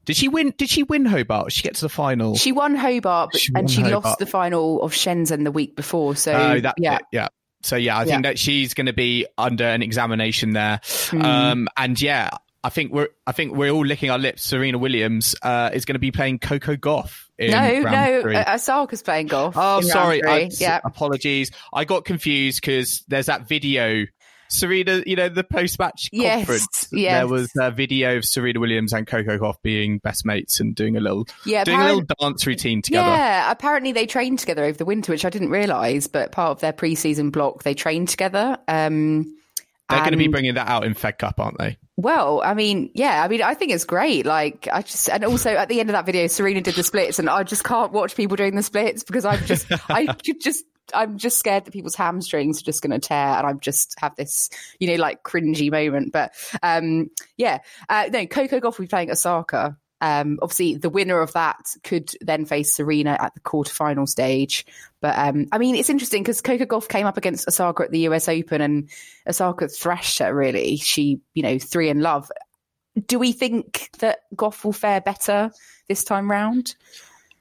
Did 0.09 0.17
she 0.17 0.27
win? 0.27 0.55
Did 0.57 0.71
she 0.71 0.81
win 0.81 1.05
Hobart? 1.05 1.49
Did 1.49 1.53
she 1.53 1.61
get 1.61 1.75
to 1.75 1.81
the 1.81 1.87
final? 1.87 2.35
She 2.35 2.51
won 2.51 2.73
Hobart, 2.73 3.29
but, 3.31 3.39
she 3.39 3.51
and 3.53 3.69
she 3.69 3.81
Hobart. 3.81 4.05
lost 4.05 4.17
the 4.17 4.25
final 4.25 4.81
of 4.81 4.91
Shenzhen 4.91 5.43
the 5.43 5.51
week 5.51 5.75
before. 5.75 6.15
So 6.15 6.33
oh, 6.33 6.59
that, 6.61 6.73
yeah, 6.79 6.97
yeah. 7.11 7.27
So 7.61 7.75
yeah, 7.75 7.95
I 7.95 8.05
think 8.05 8.23
yeah. 8.23 8.31
that 8.31 8.39
she's 8.39 8.73
going 8.73 8.87
to 8.87 8.93
be 8.93 9.27
under 9.37 9.65
an 9.65 9.83
examination 9.83 10.53
there. 10.53 10.79
Mm. 10.83 11.23
Um, 11.23 11.67
and 11.77 12.01
yeah, 12.01 12.31
I 12.63 12.69
think 12.69 12.91
we're 12.91 13.09
I 13.27 13.33
think 13.33 13.53
we're 13.53 13.69
all 13.69 13.85
licking 13.85 14.09
our 14.09 14.17
lips. 14.17 14.41
Serena 14.41 14.79
Williams 14.79 15.35
uh, 15.43 15.69
is 15.73 15.85
going 15.85 15.93
to 15.93 15.99
be 15.99 16.09
playing 16.09 16.39
Coco 16.39 16.75
Gauff. 16.75 17.25
no, 17.37 17.81
no, 17.81 18.21
three. 18.23 18.35
Osaka's 18.35 19.03
playing 19.03 19.29
Gauff. 19.29 19.53
Oh, 19.55 19.81
sorry. 19.81 20.23
I, 20.25 20.49
yeah. 20.53 20.79
Apologies. 20.83 21.51
I 21.71 21.85
got 21.85 22.03
confused 22.03 22.61
because 22.61 23.03
there's 23.07 23.27
that 23.27 23.47
video 23.47 24.07
Serena, 24.49 25.03
you 25.05 25.15
know, 25.15 25.29
the 25.29 25.43
post 25.43 25.77
match 25.79 26.09
yes, 26.11 26.39
conference, 26.39 26.87
yes. 26.91 27.13
there 27.13 27.27
was 27.27 27.51
a 27.59 27.71
video 27.71 28.17
of 28.17 28.25
Serena 28.25 28.59
Williams 28.59 28.93
and 28.93 29.05
Coco 29.05 29.37
Gauff 29.37 29.55
being 29.61 29.99
best 29.99 30.25
mates 30.25 30.59
and 30.59 30.75
doing 30.75 30.97
a 30.97 30.99
little, 30.99 31.27
yeah, 31.45 31.63
doing 31.63 31.79
a 31.79 31.85
little 31.85 32.05
dance 32.19 32.45
routine 32.45 32.81
together. 32.81 33.07
Yeah, 33.07 33.51
apparently 33.51 33.91
they 33.91 34.07
trained 34.07 34.39
together 34.39 34.65
over 34.65 34.77
the 34.77 34.85
winter, 34.85 35.11
which 35.11 35.23
I 35.23 35.29
didn't 35.29 35.51
realise, 35.51 36.07
but 36.07 36.31
part 36.31 36.51
of 36.51 36.61
their 36.61 36.73
preseason 36.73 37.31
block, 37.31 37.63
they 37.63 37.75
trained 37.75 38.09
together. 38.09 38.57
Um, 38.67 39.35
They're 39.89 39.99
going 39.99 40.11
to 40.11 40.17
be 40.17 40.27
bringing 40.27 40.55
that 40.55 40.67
out 40.67 40.83
in 40.83 40.95
Fed 40.95 41.19
Cup, 41.19 41.39
aren't 41.39 41.59
they? 41.59 41.77
Well, 41.95 42.41
I 42.43 42.53
mean, 42.53 42.91
yeah, 42.95 43.23
I 43.23 43.27
mean, 43.27 43.41
I 43.41 43.53
think 43.53 43.71
it's 43.71 43.85
great. 43.85 44.25
Like, 44.25 44.67
I 44.71 44.81
just, 44.81 45.09
and 45.09 45.25
also 45.25 45.51
at 45.51 45.67
the 45.67 45.79
end 45.79 45.89
of 45.89 45.93
that 45.93 46.05
video, 46.05 46.27
Serena 46.27 46.61
did 46.61 46.75
the 46.75 46.83
splits, 46.83 47.19
and 47.19 47.29
I 47.29 47.43
just 47.43 47.63
can't 47.63 47.91
watch 47.91 48.15
people 48.15 48.37
doing 48.37 48.55
the 48.55 48.63
splits 48.63 49.03
because 49.03 49.25
I 49.25 49.37
just, 49.37 49.67
I 49.89 50.05
could 50.05 50.41
just 50.41 50.63
I'm 50.93 51.17
just 51.17 51.37
scared 51.37 51.65
that 51.65 51.71
people's 51.71 51.95
hamstrings 51.95 52.61
are 52.61 52.65
just 52.65 52.81
going 52.81 52.91
to 52.91 52.99
tear, 52.99 53.17
and 53.17 53.47
I 53.47 53.53
just 53.53 53.95
have 53.99 54.15
this, 54.15 54.49
you 54.79 54.87
know, 54.87 55.01
like 55.01 55.23
cringy 55.23 55.71
moment. 55.71 56.11
But 56.11 56.33
um, 56.63 57.09
yeah, 57.37 57.59
uh, 57.87 58.09
no, 58.11 58.25
Coco 58.25 58.59
Gauff 58.59 58.77
will 58.77 58.85
be 58.85 58.89
playing 58.89 59.11
Osaka. 59.11 59.77
Um, 60.01 60.39
obviously, 60.41 60.75
the 60.75 60.89
winner 60.89 61.19
of 61.19 61.33
that 61.33 61.75
could 61.83 62.11
then 62.21 62.45
face 62.45 62.73
Serena 62.73 63.17
at 63.19 63.33
the 63.33 63.41
quarterfinal 63.41 64.07
stage. 64.07 64.65
But 65.01 65.17
um, 65.17 65.47
I 65.51 65.57
mean, 65.57 65.75
it's 65.75 65.89
interesting 65.89 66.23
because 66.23 66.41
Coco 66.41 66.65
Gauff 66.65 66.87
came 66.87 67.05
up 67.05 67.17
against 67.17 67.47
Osaka 67.47 67.83
at 67.83 67.91
the 67.91 68.07
US 68.07 68.29
Open, 68.29 68.61
and 68.61 68.89
Osaka 69.27 69.67
thrashed 69.67 70.19
her. 70.19 70.33
Really, 70.33 70.77
she, 70.77 71.19
you 71.33 71.43
know, 71.43 71.59
three 71.59 71.89
in 71.89 72.01
love. 72.01 72.31
Do 73.05 73.19
we 73.19 73.31
think 73.31 73.89
that 73.99 74.19
Gauff 74.35 74.63
will 74.63 74.73
fare 74.73 75.01
better 75.01 75.51
this 75.87 76.03
time 76.03 76.29
round? 76.29 76.75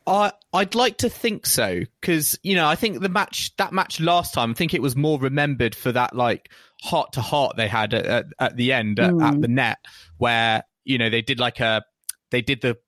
I 0.08 0.32
I'd 0.52 0.74
like 0.74 0.98
to 0.98 1.10
think 1.10 1.46
so 1.46 1.80
because 2.00 2.38
you 2.42 2.54
know 2.54 2.66
I 2.66 2.74
think 2.74 3.00
the 3.00 3.08
match 3.08 3.54
that 3.56 3.72
match 3.72 4.00
last 4.00 4.34
time 4.34 4.52
I 4.52 4.54
think 4.54 4.74
it 4.74 4.82
was 4.82 4.96
more 4.96 5.18
remembered 5.18 5.74
for 5.74 5.92
that 5.92 6.16
like 6.16 6.50
heart 6.82 7.12
to 7.12 7.20
heart 7.20 7.56
they 7.56 7.68
had 7.68 7.92
at, 7.92 8.06
at, 8.06 8.26
at 8.38 8.56
the 8.56 8.72
end 8.72 8.98
at, 8.98 9.20
at 9.20 9.40
the 9.40 9.48
net 9.48 9.78
where 10.16 10.62
you 10.84 10.96
know 10.98 11.10
they 11.10 11.22
did 11.22 11.38
like 11.38 11.60
a 11.60 11.84
they 12.30 12.40
did 12.40 12.62
the 12.62 12.78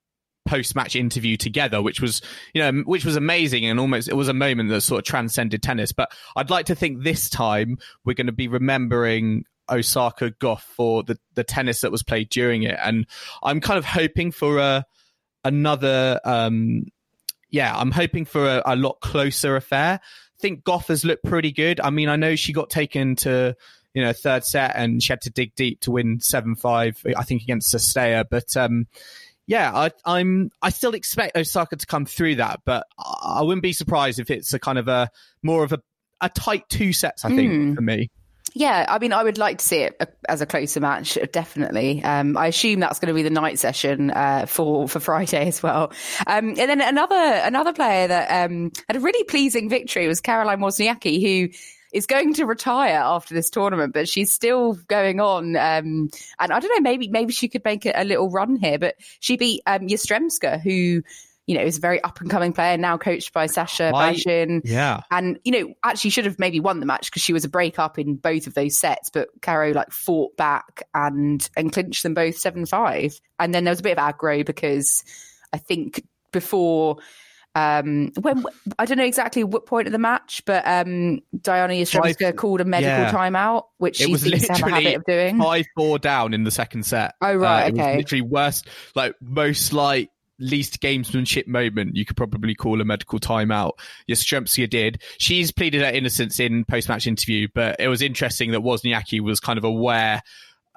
post 0.48 0.74
match 0.74 0.96
interview 0.96 1.36
together, 1.36 1.82
which 1.82 2.00
was 2.00 2.22
you 2.54 2.62
know 2.62 2.82
which 2.84 3.04
was 3.04 3.16
amazing 3.16 3.66
and 3.66 3.78
almost 3.78 4.08
it 4.08 4.16
was 4.16 4.28
a 4.28 4.34
moment 4.34 4.70
that 4.70 4.80
sort 4.80 5.00
of 5.00 5.04
transcended 5.04 5.62
tennis. 5.62 5.92
But 5.92 6.12
I'd 6.36 6.50
like 6.50 6.66
to 6.66 6.74
think 6.74 7.02
this 7.02 7.28
time 7.28 7.78
we're 8.04 8.14
going 8.14 8.26
to 8.26 8.32
be 8.32 8.48
remembering 8.48 9.44
Osaka 9.70 10.30
Gauff 10.30 10.60
for 10.60 11.02
the 11.02 11.18
the 11.34 11.44
tennis 11.44 11.82
that 11.82 11.92
was 11.92 12.02
played 12.02 12.30
during 12.30 12.62
it, 12.62 12.78
and 12.82 13.06
I'm 13.42 13.60
kind 13.60 13.78
of 13.78 13.84
hoping 13.84 14.32
for 14.32 14.58
a 14.58 14.84
another. 15.44 16.20
um 16.24 16.86
yeah, 17.50 17.76
I'm 17.76 17.90
hoping 17.90 18.24
for 18.24 18.46
a, 18.46 18.62
a 18.64 18.76
lot 18.76 19.00
closer 19.00 19.56
affair. 19.56 20.00
I 20.02 20.38
think 20.40 20.64
Gauff 20.64 20.86
has 20.88 21.04
looked 21.04 21.24
pretty 21.24 21.52
good. 21.52 21.80
I 21.80 21.90
mean, 21.90 22.08
I 22.08 22.16
know 22.16 22.34
she 22.36 22.52
got 22.52 22.70
taken 22.70 23.16
to 23.16 23.54
you 23.92 24.02
know 24.04 24.12
third 24.12 24.44
set 24.44 24.72
and 24.76 25.02
she 25.02 25.12
had 25.12 25.20
to 25.22 25.30
dig 25.30 25.54
deep 25.54 25.80
to 25.80 25.90
win 25.90 26.20
seven 26.20 26.54
five. 26.54 27.02
I 27.16 27.24
think 27.24 27.42
against 27.42 27.74
Cirstea, 27.74 28.24
but 28.30 28.56
um, 28.56 28.86
yeah, 29.46 29.72
I, 29.74 29.90
I'm 30.04 30.50
I 30.62 30.70
still 30.70 30.94
expect 30.94 31.36
Osaka 31.36 31.76
to 31.76 31.86
come 31.86 32.06
through 32.06 32.36
that, 32.36 32.60
but 32.64 32.86
I 32.98 33.42
wouldn't 33.42 33.62
be 33.62 33.72
surprised 33.72 34.18
if 34.20 34.30
it's 34.30 34.54
a 34.54 34.58
kind 34.58 34.78
of 34.78 34.88
a 34.88 35.10
more 35.42 35.64
of 35.64 35.72
a 35.72 35.80
a 36.20 36.28
tight 36.28 36.68
two 36.68 36.92
sets. 36.92 37.24
I 37.24 37.30
think 37.34 37.50
Mm. 37.52 37.74
for 37.74 37.82
me. 37.82 38.10
Yeah, 38.54 38.84
I 38.88 38.98
mean, 38.98 39.12
I 39.12 39.22
would 39.22 39.38
like 39.38 39.58
to 39.58 39.64
see 39.64 39.82
it 39.82 39.96
uh, 40.00 40.06
as 40.28 40.40
a 40.40 40.46
closer 40.46 40.80
match, 40.80 41.16
definitely. 41.32 42.02
Um, 42.02 42.36
I 42.36 42.48
assume 42.48 42.80
that's 42.80 42.98
going 42.98 43.08
to 43.08 43.14
be 43.14 43.22
the 43.22 43.30
night 43.30 43.58
session 43.58 44.10
uh, 44.10 44.46
for 44.46 44.88
for 44.88 45.00
Friday 45.00 45.46
as 45.48 45.62
well. 45.62 45.92
Um, 46.26 46.48
and 46.48 46.56
then 46.56 46.80
another 46.80 47.14
another 47.14 47.72
player 47.72 48.08
that 48.08 48.44
um, 48.44 48.72
had 48.88 48.96
a 48.96 49.00
really 49.00 49.24
pleasing 49.24 49.68
victory 49.68 50.08
was 50.08 50.20
Caroline 50.20 50.58
Wozniacki, 50.58 51.22
who 51.22 51.52
is 51.92 52.06
going 52.06 52.34
to 52.34 52.44
retire 52.44 53.00
after 53.00 53.34
this 53.34 53.50
tournament, 53.50 53.92
but 53.92 54.08
she's 54.08 54.32
still 54.32 54.74
going 54.88 55.20
on. 55.20 55.56
Um, 55.56 56.10
and 56.38 56.52
I 56.52 56.60
don't 56.60 56.70
know, 56.70 56.80
maybe 56.80 57.08
maybe 57.08 57.32
she 57.32 57.48
could 57.48 57.64
make 57.64 57.86
a, 57.86 57.92
a 57.94 58.04
little 58.04 58.30
run 58.30 58.56
here. 58.56 58.78
But 58.78 58.96
she 59.20 59.36
beat 59.36 59.62
um, 59.66 59.88
Yastremska, 59.88 60.60
who 60.60 61.02
you 61.50 61.56
know 61.56 61.64
is 61.64 61.78
a 61.78 61.80
very 61.80 62.00
up 62.04 62.20
and 62.20 62.30
coming 62.30 62.52
player 62.52 62.76
now, 62.76 62.96
coached 62.96 63.32
by 63.32 63.46
Sasha 63.46 63.90
Bajin 63.92 64.60
Yeah, 64.62 65.00
and 65.10 65.36
you 65.42 65.50
know 65.50 65.74
actually 65.82 66.10
should 66.10 66.26
have 66.26 66.38
maybe 66.38 66.60
won 66.60 66.78
the 66.78 66.86
match 66.86 67.10
because 67.10 67.22
she 67.22 67.32
was 67.32 67.44
a 67.44 67.48
break 67.48 67.80
up 67.80 67.98
in 67.98 68.14
both 68.14 68.46
of 68.46 68.54
those 68.54 68.78
sets 68.78 69.10
but 69.10 69.28
caro 69.42 69.72
like 69.72 69.90
fought 69.90 70.36
back 70.36 70.84
and 70.94 71.50
and 71.56 71.72
clinched 71.72 72.04
them 72.04 72.14
both 72.14 72.36
7-5 72.36 73.20
and 73.40 73.52
then 73.52 73.64
there 73.64 73.72
was 73.72 73.80
a 73.80 73.82
bit 73.82 73.98
of 73.98 74.14
aggro 74.14 74.46
because 74.46 75.02
i 75.52 75.58
think 75.58 76.06
before 76.30 76.98
um 77.56 78.12
when 78.20 78.44
i 78.78 78.84
don't 78.84 78.98
know 78.98 79.04
exactly 79.04 79.42
what 79.42 79.66
point 79.66 79.88
of 79.88 79.92
the 79.92 79.98
match 79.98 80.42
but 80.44 80.64
um 80.66 81.18
diana 81.40 81.72
Yastremska 81.74 82.36
called 82.36 82.60
a 82.60 82.64
medical 82.64 82.92
yeah. 82.92 83.10
timeout 83.12 83.64
which 83.78 84.00
It 84.00 84.04
she 84.04 84.12
was 84.12 84.22
seems 84.22 84.46
to 84.46 84.52
have 84.52 84.62
a 84.62 84.70
habit 84.70 84.96
of 84.96 85.04
doing 85.04 85.38
five 85.40 85.66
four 85.76 85.98
down 85.98 86.34
in 86.34 86.44
the 86.44 86.50
second 86.50 86.84
set. 86.84 87.14
Oh, 87.20 87.34
right, 87.34 87.64
Uh, 87.64 87.68
it 87.68 87.72
was 87.72 87.80
okay. 87.80 87.96
literally 87.96 88.22
worst, 88.22 88.68
like 88.94 89.14
most 89.20 89.72
like 89.72 90.10
least 90.40 90.80
gamesmanship 90.80 91.46
moment 91.46 91.96
you 91.96 92.04
could 92.04 92.16
probably 92.16 92.54
call 92.54 92.80
a 92.80 92.84
medical 92.84 93.18
timeout. 93.18 93.72
Yastremska 94.08 94.68
did. 94.68 95.02
She's 95.18 95.52
pleaded 95.52 95.82
her 95.82 95.90
innocence 95.90 96.40
in 96.40 96.64
post 96.64 96.88
match 96.88 97.06
interview, 97.06 97.48
but 97.54 97.76
it 97.78 97.88
was 97.88 98.02
interesting 98.02 98.52
that 98.52 98.60
Wozniacki 98.60 99.20
was 99.20 99.40
kind 99.40 99.58
of 99.58 99.64
aware. 99.64 100.22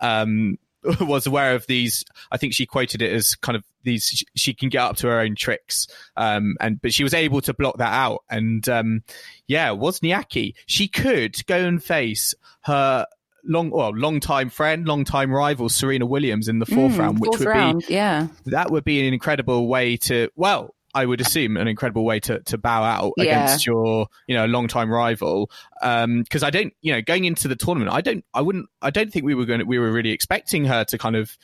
Um, 0.01 0.57
was 1.01 1.25
aware 1.25 1.55
of 1.55 1.65
these. 1.67 2.03
I 2.31 2.37
think 2.37 2.53
she 2.53 2.65
quoted 2.65 3.01
it 3.01 3.11
as 3.13 3.35
kind 3.35 3.55
of 3.55 3.63
these. 3.83 4.05
She, 4.05 4.25
she 4.35 4.53
can 4.53 4.69
get 4.69 4.81
up 4.81 4.97
to 4.97 5.07
her 5.07 5.19
own 5.19 5.35
tricks, 5.35 5.87
um, 6.17 6.57
and 6.59 6.81
but 6.81 6.93
she 6.93 7.03
was 7.03 7.13
able 7.13 7.41
to 7.41 7.53
block 7.53 7.77
that 7.77 7.93
out. 7.93 8.23
And 8.29 8.67
um, 8.67 9.03
yeah, 9.47 9.69
Wozniacki, 9.69 10.55
she 10.65 10.87
could 10.87 11.45
go 11.45 11.55
and 11.55 11.83
face 11.83 12.33
her 12.61 13.05
long, 13.45 13.69
well, 13.69 13.91
long 13.93 14.19
time 14.19 14.49
friend, 14.49 14.85
long 14.87 15.05
time 15.05 15.31
rival 15.31 15.69
Serena 15.69 16.05
Williams 16.05 16.47
in 16.47 16.59
the 16.59 16.65
fourth 16.65 16.93
Mm, 16.93 16.99
round, 16.99 17.19
which 17.19 17.29
fourth 17.29 17.39
would 17.41 17.49
round, 17.49 17.85
yeah 17.89 18.27
that 18.45 18.71
would 18.71 18.83
be 18.83 19.05
an 19.07 19.13
incredible 19.13 19.67
way 19.67 19.97
to 19.97 20.29
well. 20.35 20.75
I 20.95 21.05
would 21.07 21.21
assume 21.21 21.57
an 21.57 21.67
incredible 21.67 22.05
way 22.05 22.19
to, 22.19 22.39
to 22.41 22.57
bow 22.59 22.83
out 22.83 23.13
Yeah. 23.17 23.23
against 23.23 23.65
your, 23.65 24.07
you 24.27 24.35
know, 24.35 24.45
long 24.45 24.67
time 24.67 24.91
rival. 24.91 25.49
Um, 25.81 26.23
cause 26.29 26.43
I 26.43 26.51
don't, 26.51 26.71
you 26.81 26.93
know, 26.93 27.01
going 27.01 27.25
into 27.25 27.47
the 27.47 27.55
tournament, 27.55 27.91
I 27.91 28.01
don't, 28.01 28.23
I 28.31 28.41
wouldn't, 28.41 28.67
I 28.79 28.91
don't 28.91 29.11
think 29.11 29.25
we 29.25 29.33
were 29.33 29.45
going 29.45 29.61
to, 29.61 29.65
we 29.65 29.79
were 29.79 29.91
really 29.91 30.11
expecting 30.11 30.65
her 30.65 30.83
to 30.85 30.97
kind 30.99 31.15
of, 31.15 31.35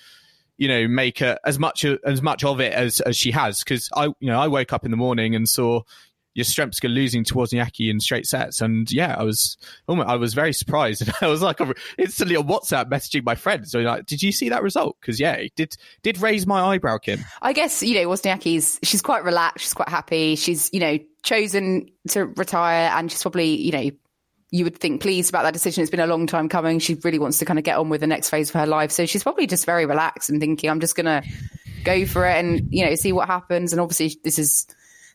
you 0.58 0.68
know, 0.68 0.88
make 0.88 1.22
a, 1.22 1.40
as 1.44 1.58
much, 1.58 1.84
as 1.84 2.22
much 2.22 2.44
of 2.44 2.60
it 2.60 2.74
as, 2.74 3.00
as 3.02 3.18
she 3.18 3.32
has. 3.32 3.64
Cause 3.64 3.90
I, 3.96 4.06
you 4.20 4.30
know, 4.30 4.40
I 4.40 4.48
woke 4.50 4.72
up 4.72 4.86
in 4.86 4.92
the 4.92 4.98
morning 4.98 5.34
and 5.34 5.50
saw 5.50 5.82
Yastremska 6.40 6.94
losing 6.94 7.24
to 7.26 7.34
Wozniacki 7.36 7.90
in 7.90 8.00
straight 8.00 8.26
sets. 8.26 8.62
And 8.62 8.92
yeah, 8.92 9.16
I 9.18 9.24
was, 9.24 9.58
oh 9.88 10.00
I 10.02 10.16
was 10.16 10.34
very 10.34 10.54
surprised. 10.54 11.02
And 11.02 11.14
I 11.22 11.28
was 11.28 11.42
like 11.42 11.60
instantly 11.98 12.36
on 12.36 12.48
WhatsApp 12.48 12.90
messaging 12.90 13.24
my 13.24 13.36
friends. 13.36 13.72
So 13.72 13.80
like, 13.80 14.06
did 14.06 14.22
you 14.22 14.32
see 14.32 14.50
that 14.50 14.64
result? 14.64 14.98
Cause 15.02 15.20
yeah, 15.20 15.34
it 15.34 15.56
did, 15.56 15.76
did 16.04 16.22
raise 16.22 16.48
my 16.48 16.62
eyebrow, 16.62 16.98
Kim. 16.98 17.20
I 17.42 17.54
guess 17.54 17.84
you 17.84 17.96
know 17.96 18.10
Wozniacki's. 18.10 18.80
She's 18.84 19.02
quite 19.02 19.24
relaxed. 19.24 19.66
She's 19.66 19.74
quite 19.74 19.90
happy. 19.90 20.36
She's 20.36 20.70
you 20.74 20.80
know 20.80 20.98
chosen 21.24 21.90
to 22.10 22.26
retire, 22.26 22.92
and 22.94 23.12
she's 23.12 23.22
probably 23.22 23.56
you 23.56 23.72
know 23.72 23.92
you 24.52 24.64
would 24.64 24.78
think 24.78 25.02
pleased 25.02 25.30
about 25.30 25.44
that 25.44 25.54
decision. 25.54 25.82
It's 25.82 25.92
been 25.92 26.00
a 26.00 26.08
long 26.08 26.28
time 26.28 26.50
coming. 26.50 26.80
She 26.80 26.96
really 26.96 27.20
wants 27.20 27.38
to 27.40 27.46
kind 27.46 27.60
of 27.60 27.66
get 27.66 27.78
on 27.78 27.90
with 27.90 28.02
the 28.02 28.08
next 28.08 28.30
phase 28.30 28.50
of 28.50 28.56
her 28.56 28.66
life. 28.66 28.92
So 28.92 29.06
she's 29.06 29.24
probably 29.24 29.48
just 29.48 29.66
very 29.66 29.86
relaxed 29.86 30.30
and 30.30 30.40
thinking, 30.40 30.70
I'm 30.70 30.80
just 30.80 30.96
gonna 30.96 31.24
go 31.84 32.06
for 32.06 32.26
it 32.26 32.44
and 32.44 32.68
you 32.72 32.86
know 32.86 32.96
see 32.96 33.12
what 33.12 33.28
happens. 33.28 33.74
And 33.74 33.80
obviously 33.80 34.20
this 34.24 34.40
is 34.40 34.68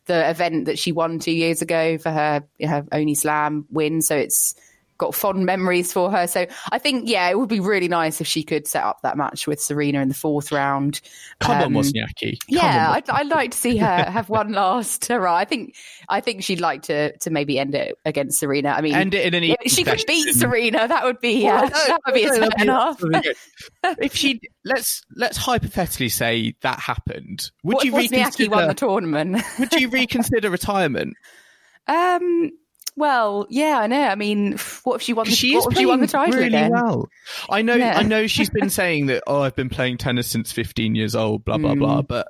the 0.05 0.29
event 0.29 0.65
that 0.65 0.79
she 0.79 0.91
won 0.91 1.19
two 1.19 1.31
years 1.31 1.61
ago 1.61 1.97
for 1.97 2.11
her 2.11 2.43
her 2.61 2.85
only 2.91 3.15
slam 3.15 3.65
win. 3.69 4.01
So 4.01 4.15
it's 4.15 4.55
got 4.97 5.13
fond 5.13 5.45
memories 5.45 5.91
for 5.91 6.09
her. 6.11 6.25
So 6.27 6.45
I 6.71 6.77
think 6.77 7.09
yeah, 7.09 7.29
it 7.29 7.37
would 7.37 7.49
be 7.49 7.59
really 7.59 7.87
nice 7.87 8.21
if 8.21 8.27
she 8.27 8.43
could 8.43 8.67
set 8.67 8.83
up 8.83 9.01
that 9.03 9.17
match 9.17 9.47
with 9.47 9.61
Serena 9.61 10.01
in 10.01 10.07
the 10.07 10.13
fourth 10.13 10.51
round. 10.51 11.01
Come 11.39 11.57
Um, 11.57 11.75
on, 11.77 11.83
Wozniacki. 11.83 12.39
Come 12.39 12.47
Yeah, 12.47 12.89
on, 12.89 12.95
I'd, 12.95 13.09
I'd 13.09 13.27
like 13.27 13.51
to 13.51 13.57
see 13.57 13.77
her 13.77 14.03
have 14.05 14.29
one 14.29 14.53
last 14.53 15.05
hurrah. 15.07 15.35
I 15.35 15.45
think 15.45 15.75
I 16.09 16.21
think 16.21 16.43
she'd 16.43 16.61
like 16.61 16.83
to 16.83 17.15
to 17.17 17.29
maybe 17.29 17.59
end 17.59 17.75
it 17.75 17.97
against 18.05 18.39
Serena. 18.39 18.69
I 18.69 18.81
mean, 18.81 18.95
End 18.95 19.13
it 19.13 19.25
in 19.25 19.33
an 19.33 19.55
if 19.63 19.71
she 19.71 19.83
could 19.83 20.03
beat. 20.07 20.33
Serena. 20.35 20.87
That 20.87 21.03
would 21.03 21.19
be 21.19 21.43
Well, 21.43 21.65
uh, 21.65 21.69
no, 21.69 21.69
that 21.87 21.99
would 22.05 22.15
be 22.15 22.23
a 22.23 22.27
no, 22.27 22.33
step 22.35 22.55
be- 22.57 22.61
enough. 22.63 22.97
that'd 22.99 23.11
be 23.23 23.29
good. 23.29 23.97
if 24.05 24.15
she 24.15 24.39
let's 24.63 25.01
let's 25.15 25.37
hypothetically 25.37 26.09
say 26.09 26.55
that 26.61 26.79
happened, 26.79 27.51
would 27.63 27.75
What 27.75 27.85
you 27.85 27.91
Wozniacki 27.91 28.11
reconsider? 28.11 28.49
won 28.51 28.67
the 28.67 28.73
tournament? 28.73 29.43
would 29.59 29.73
you 29.73 29.89
reconsider 29.89 30.49
retirement? 30.49 31.15
um. 31.87 32.51
Well, 32.97 33.45
yeah, 33.49 33.79
I 33.79 33.87
know. 33.87 34.01
I 34.01 34.15
mean, 34.15 34.57
what 34.83 34.95
if 34.95 35.01
she 35.01 35.13
won? 35.13 35.25
The, 35.25 35.31
She 35.31 35.55
what 35.55 35.61
is 35.61 35.73
if 35.73 35.77
she 35.77 35.85
won 35.85 35.99
the 35.99 36.07
title 36.07 36.33
really 36.35 36.47
again? 36.47 36.71
well. 36.71 37.09
I 37.49 37.61
know. 37.61 37.75
Yeah. 37.75 37.97
I 37.97 38.03
know. 38.03 38.25
She's 38.27 38.49
been 38.49 38.69
saying 38.81 39.07
that. 39.07 39.23
Oh, 39.27 39.41
I've 39.41 39.55
been 39.55 39.69
playing 39.69 39.97
tennis 39.97 40.27
since 40.27 40.51
15 40.51 40.95
years 40.95 41.15
old. 41.15 41.43
Blah 41.43 41.57
blah 41.57 41.75
blah. 41.75 42.01
Hmm. 42.01 42.05
But 42.07 42.27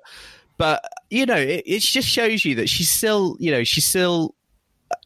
but 0.58 0.84
you 1.12 1.26
know, 1.28 1.36
it, 1.36 1.64
it 1.66 1.80
just 1.82 2.08
shows 2.08 2.44
you 2.46 2.56
that 2.56 2.70
she's 2.70 2.90
still. 2.90 3.38
You 3.40 3.52
know, 3.52 3.64
she's 3.64 3.86
still. 3.86 4.34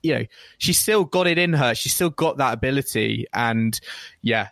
You 0.01 0.19
know, 0.19 0.25
she's 0.59 0.79
still 0.79 1.03
got 1.03 1.27
it 1.27 1.37
in 1.37 1.53
her. 1.53 1.73
She's 1.75 1.93
still 1.93 2.09
got 2.09 2.37
that 2.37 2.53
ability. 2.53 3.25
And 3.33 3.77
yeah, 4.21 4.49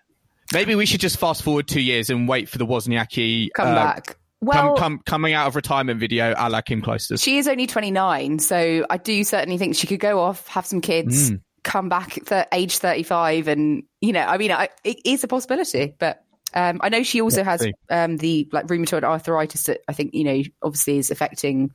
maybe 0.53 0.75
we 0.75 0.85
should 0.85 0.99
just 1.01 1.17
fast 1.19 1.43
forward 1.43 1.67
two 1.67 1.81
years 1.81 2.09
and 2.09 2.27
wait 2.27 2.49
for 2.49 2.57
the 2.57 2.65
Wozniacki 2.65 3.49
Come 3.55 3.67
uh, 3.69 3.75
back. 3.75 4.16
Well, 4.41 4.75
come, 4.75 4.77
come, 4.77 5.01
coming 5.05 5.33
out 5.33 5.47
of 5.47 5.55
retirement 5.55 5.99
video 5.99 6.33
a 6.37 6.49
la 6.49 6.61
Kim 6.61 6.81
Clijsters. 6.81 7.23
She 7.23 7.37
is 7.39 7.47
only 7.47 7.65
29, 7.65 8.39
so 8.39 8.85
I 8.89 8.97
do 8.97 9.23
certainly 9.23 9.57
think 9.57 9.75
she 9.75 9.87
could 9.87 9.99
go 9.99 10.19
off, 10.19 10.47
have 10.47 10.65
some 10.65 10.81
kids, 10.81 11.31
Mm. 11.31 11.41
come 11.63 11.89
back 11.89 12.17
at 12.17 12.25
the 12.27 12.47
age 12.51 12.77
35, 12.77 13.47
and 13.47 13.83
you 13.99 14.13
know, 14.13 14.21
I 14.21 14.37
mean, 14.37 14.51
I, 14.51 14.69
it 14.83 14.99
is 15.05 15.23
a 15.23 15.27
possibility. 15.27 15.95
But 15.97 16.23
um, 16.53 16.79
I 16.81 16.89
know 16.89 17.03
she 17.03 17.21
also 17.21 17.43
Let's 17.43 17.63
has 17.63 17.73
um, 17.89 18.17
the 18.17 18.47
like 18.51 18.67
rheumatoid 18.67 19.03
arthritis 19.03 19.63
that 19.63 19.81
I 19.87 19.93
think 19.93 20.13
you 20.13 20.23
know 20.23 20.41
obviously 20.61 20.99
is 20.99 21.09
affecting 21.11 21.71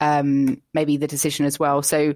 um, 0.00 0.60
maybe 0.74 0.98
the 0.98 1.06
decision 1.06 1.46
as 1.46 1.58
well. 1.58 1.82
So. 1.82 2.14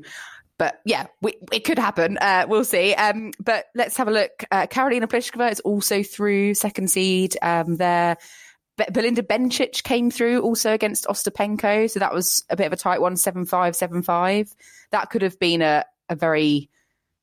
But 0.59 0.79
yeah, 0.85 1.07
we, 1.23 1.33
it 1.53 1.65
could 1.65 1.79
happen. 1.79 2.19
Uh, 2.19 2.45
we'll 2.47 2.67
see. 2.67 2.93
Um, 2.93 3.33
but 3.43 3.65
let's 3.75 3.97
have 3.97 4.09
a 4.09 4.11
look. 4.11 4.45
Uh, 4.51 4.67
Karolina 4.67 5.05
Pliskova 5.05 5.51
is 5.51 5.61
also 5.61 6.03
through 6.03 6.53
second 6.53 6.91
seed. 6.91 7.35
Um, 7.41 7.77
Belinda 8.93 9.23
Bencic 9.23 9.83
came 9.83 10.11
through 10.11 10.43
also 10.43 10.73
against 10.73 11.07
Ostapenko, 11.07 11.91
so 11.91 12.01
that 12.01 12.15
was 12.15 12.45
a 12.51 12.57
bit 12.57 12.67
of 12.67 12.73
a 12.73 12.77
tight 12.77 13.01
one, 13.01 13.15
7-5, 13.15 13.47
7-5. 13.49 14.55
That 14.91 15.11
could 15.11 15.23
have 15.23 15.39
been 15.39 15.63
a, 15.63 15.85
a 16.09 16.17
very 16.17 16.71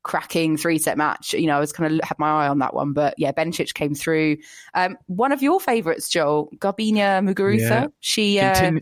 cracking 0.02 0.56
three 0.56 0.78
set 0.78 0.96
match. 0.96 1.34
You 1.34 1.46
know, 1.46 1.56
I 1.56 1.60
was 1.60 1.72
kind 1.72 1.92
of 1.92 2.08
had 2.08 2.18
my 2.18 2.44
eye 2.44 2.48
on 2.48 2.60
that 2.60 2.74
one, 2.74 2.92
but 2.92 3.14
yeah, 3.18 3.32
Bencic 3.32 3.74
came 3.74 3.94
through. 3.94 4.38
Um, 4.74 4.96
one 5.06 5.32
of 5.32 5.42
your 5.42 5.60
favourites, 5.60 6.08
Joel, 6.08 6.50
Garbiñe 6.56 6.96
Muguruza. 7.22 7.60
Yeah. 7.60 7.86
She 8.00 8.40
uh, 8.40 8.72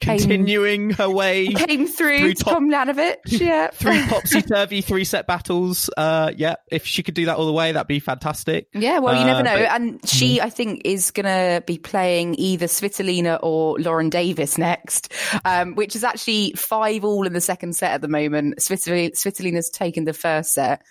Continu- 0.00 0.18
continuing 0.18 0.90
her 0.90 1.08
way 1.08 1.46
came 1.48 1.86
through, 1.86 2.18
through 2.18 2.34
to 2.34 2.44
top- 2.44 2.58
Tomljanovic. 2.58 3.16
Yeah, 3.26 3.68
through 3.68 4.04
topsy 4.08 4.42
turvy 4.42 4.80
three 4.82 5.04
set 5.04 5.26
battles. 5.26 5.88
Uh, 5.96 6.30
yeah, 6.36 6.56
if 6.70 6.84
she 6.84 7.02
could 7.02 7.14
do 7.14 7.26
that 7.26 7.36
all 7.36 7.46
the 7.46 7.52
way, 7.52 7.72
that'd 7.72 7.86
be 7.86 8.00
fantastic. 8.00 8.68
Yeah, 8.74 8.98
well, 8.98 9.18
you 9.18 9.24
never 9.24 9.40
Uh, 9.40 9.42
know. 9.42 9.56
but- 9.64 9.70
and 9.80 10.08
she, 10.08 10.40
I 10.40 10.50
think, 10.50 10.82
is 10.84 11.10
going 11.10 11.26
to 11.26 11.62
be 11.66 11.78
playing 11.78 12.34
either 12.38 12.66
Svitolina 12.66 13.38
or 13.42 13.78
Lauren 13.78 14.10
Davis 14.10 14.58
next, 14.58 15.12
um, 15.44 15.74
which 15.74 15.96
is 15.96 16.04
actually 16.04 16.52
five 16.52 17.04
all 17.04 17.26
in 17.26 17.32
the 17.32 17.40
second 17.40 17.74
set 17.74 17.92
at 17.92 18.00
the 18.02 18.08
moment. 18.08 18.58
Svitolina, 18.58 19.12
Svitolina's 19.12 19.70
taken 19.70 20.04
the 20.04 20.12
first 20.12 20.52
set. 20.52 20.82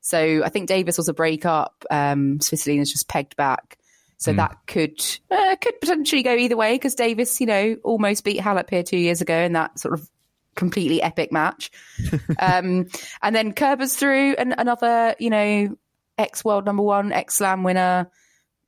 So 0.00 0.42
I 0.44 0.48
think 0.48 0.66
Davis 0.68 0.96
was 0.96 1.08
a 1.08 1.14
break 1.14 1.44
up. 1.46 1.84
Um, 1.90 2.38
Svitolina's 2.38 2.90
just 2.90 3.08
pegged 3.08 3.36
back. 3.36 3.76
So 4.22 4.32
that 4.32 4.56
could 4.66 5.00
uh, 5.30 5.56
could 5.60 5.80
potentially 5.80 6.22
go 6.22 6.34
either 6.34 6.56
way 6.56 6.74
because 6.74 6.94
Davis, 6.94 7.40
you 7.40 7.46
know, 7.46 7.76
almost 7.82 8.24
beat 8.24 8.40
Halep 8.40 8.70
here 8.70 8.84
two 8.84 8.96
years 8.96 9.20
ago 9.20 9.36
in 9.36 9.54
that 9.54 9.78
sort 9.80 9.94
of 9.94 10.08
completely 10.54 11.02
epic 11.02 11.32
match. 11.32 11.72
um, 12.38 12.86
and 13.20 13.34
then 13.34 13.52
Kerber's 13.52 13.96
through 13.96 14.34
and 14.38 14.54
another, 14.56 15.16
you 15.18 15.28
know, 15.28 15.76
ex 16.18 16.44
world 16.44 16.64
number 16.64 16.84
one, 16.84 17.10
ex 17.10 17.34
slam 17.34 17.64
winner, 17.64 18.10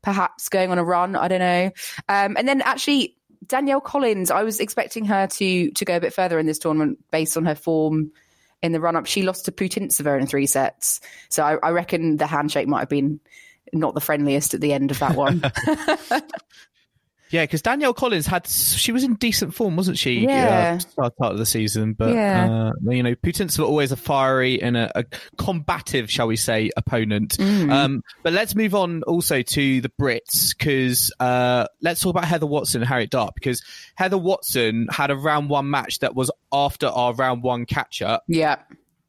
perhaps 0.03 0.49
going 0.49 0.73
on 0.73 0.79
a 0.79 0.85
run. 0.85 1.15
I 1.15 1.29
don't 1.29 1.39
know. 1.39 1.71
Um, 2.09 2.37
and 2.37 2.49
then 2.49 2.61
actually 2.61 3.17
Danielle 3.47 3.81
Collins, 3.81 4.33
I 4.33 4.43
was 4.43 4.59
expecting 4.59 5.05
her 5.05 5.29
to 5.29 5.71
to 5.71 5.85
go 5.85 5.97
a 5.97 6.01
bit 6.01 6.15
further 6.15 6.39
in 6.41 6.47
this 6.47 6.59
tournament 6.59 6.99
based 7.13 7.37
on 7.37 7.45
her 7.45 7.55
form 7.55 8.11
in 8.61 8.73
the 8.73 8.81
run 8.81 8.97
up. 8.97 9.07
She 9.07 9.23
lost 9.23 9.45
to 9.45 9.53
Putintseva 9.53 10.21
in 10.21 10.27
three 10.27 10.47
sets, 10.47 11.01
so 11.29 11.45
I, 11.45 11.59
I 11.63 11.71
reckon 11.71 12.17
the 12.17 12.27
handshake 12.27 12.67
might 12.67 12.81
have 12.81 12.89
been 12.89 13.21
not 13.75 13.95
the 13.95 14.01
friendliest 14.01 14.55
at 14.55 14.61
the 14.61 14.73
end 14.73 14.91
of 14.91 14.99
that 15.01 15.17
one. 15.17 15.43
Yeah, 17.31 17.43
because 17.43 17.63
Danielle 17.63 17.95
Collins 17.95 18.27
had 18.27 18.47
she 18.47 18.93
was 18.93 19.03
in 19.03 19.15
decent 19.15 19.55
form, 19.55 19.75
wasn't 19.77 19.99
she? 19.99 20.21
Yeah. 20.21 20.75
uh, 20.77 20.79
start 20.79 21.17
part 21.17 21.33
of 21.33 21.39
the 21.39 21.47
season, 21.47 21.95
but 21.95 22.15
Yeah. 22.15 22.69
uh, 22.87 22.91
you 22.93 23.03
know, 23.03 23.17
Putintseva 23.17 23.65
always 23.65 23.91
a 23.91 23.97
fiery 23.97 24.63
and 24.63 24.77
a, 24.77 25.01
a 25.01 25.05
combative, 25.37 26.09
shall 26.13 26.29
we 26.29 26.37
say, 26.37 26.71
opponent. 26.77 27.37
Mm. 27.39 27.73
Um, 27.73 28.03
but 28.23 28.35
let's 28.35 28.55
move 28.55 28.73
on 28.77 29.03
also 29.05 29.43
to 29.43 29.81
the 29.81 29.89
Brits 30.01 30.57
because 30.57 31.13
uh, 31.19 31.67
let's 31.81 32.01
talk 32.03 32.11
about 32.11 32.27
Heather 32.27 32.47
Watson 32.47 32.83
and 32.83 32.89
Harriet 32.89 33.11
Dart 33.11 33.35
because 33.35 33.65
Heather 33.97 34.19
Watson 34.19 34.87
had 34.91 35.11
a 35.11 35.17
round 35.17 35.49
one 35.51 35.69
match 35.71 36.01
that 36.01 36.15
was 36.15 36.31
after 36.53 36.87
our 36.87 37.15
round 37.15 37.43
one 37.43 37.67
catch 37.67 38.01
up. 38.01 38.23
yeah. 38.29 38.57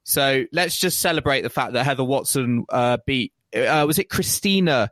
So 0.08 0.45
let's 0.51 0.78
just 0.78 0.99
celebrate 0.99 1.41
the 1.41 1.49
fact 1.49 1.73
that 1.73 1.84
Heather 1.84 2.04
Watson 2.04 2.65
uh, 2.69 2.97
beat. 3.08 3.34
Uh, 3.55 3.85
was 3.85 3.99
it 3.99 4.09
Kristyna? 4.09 4.89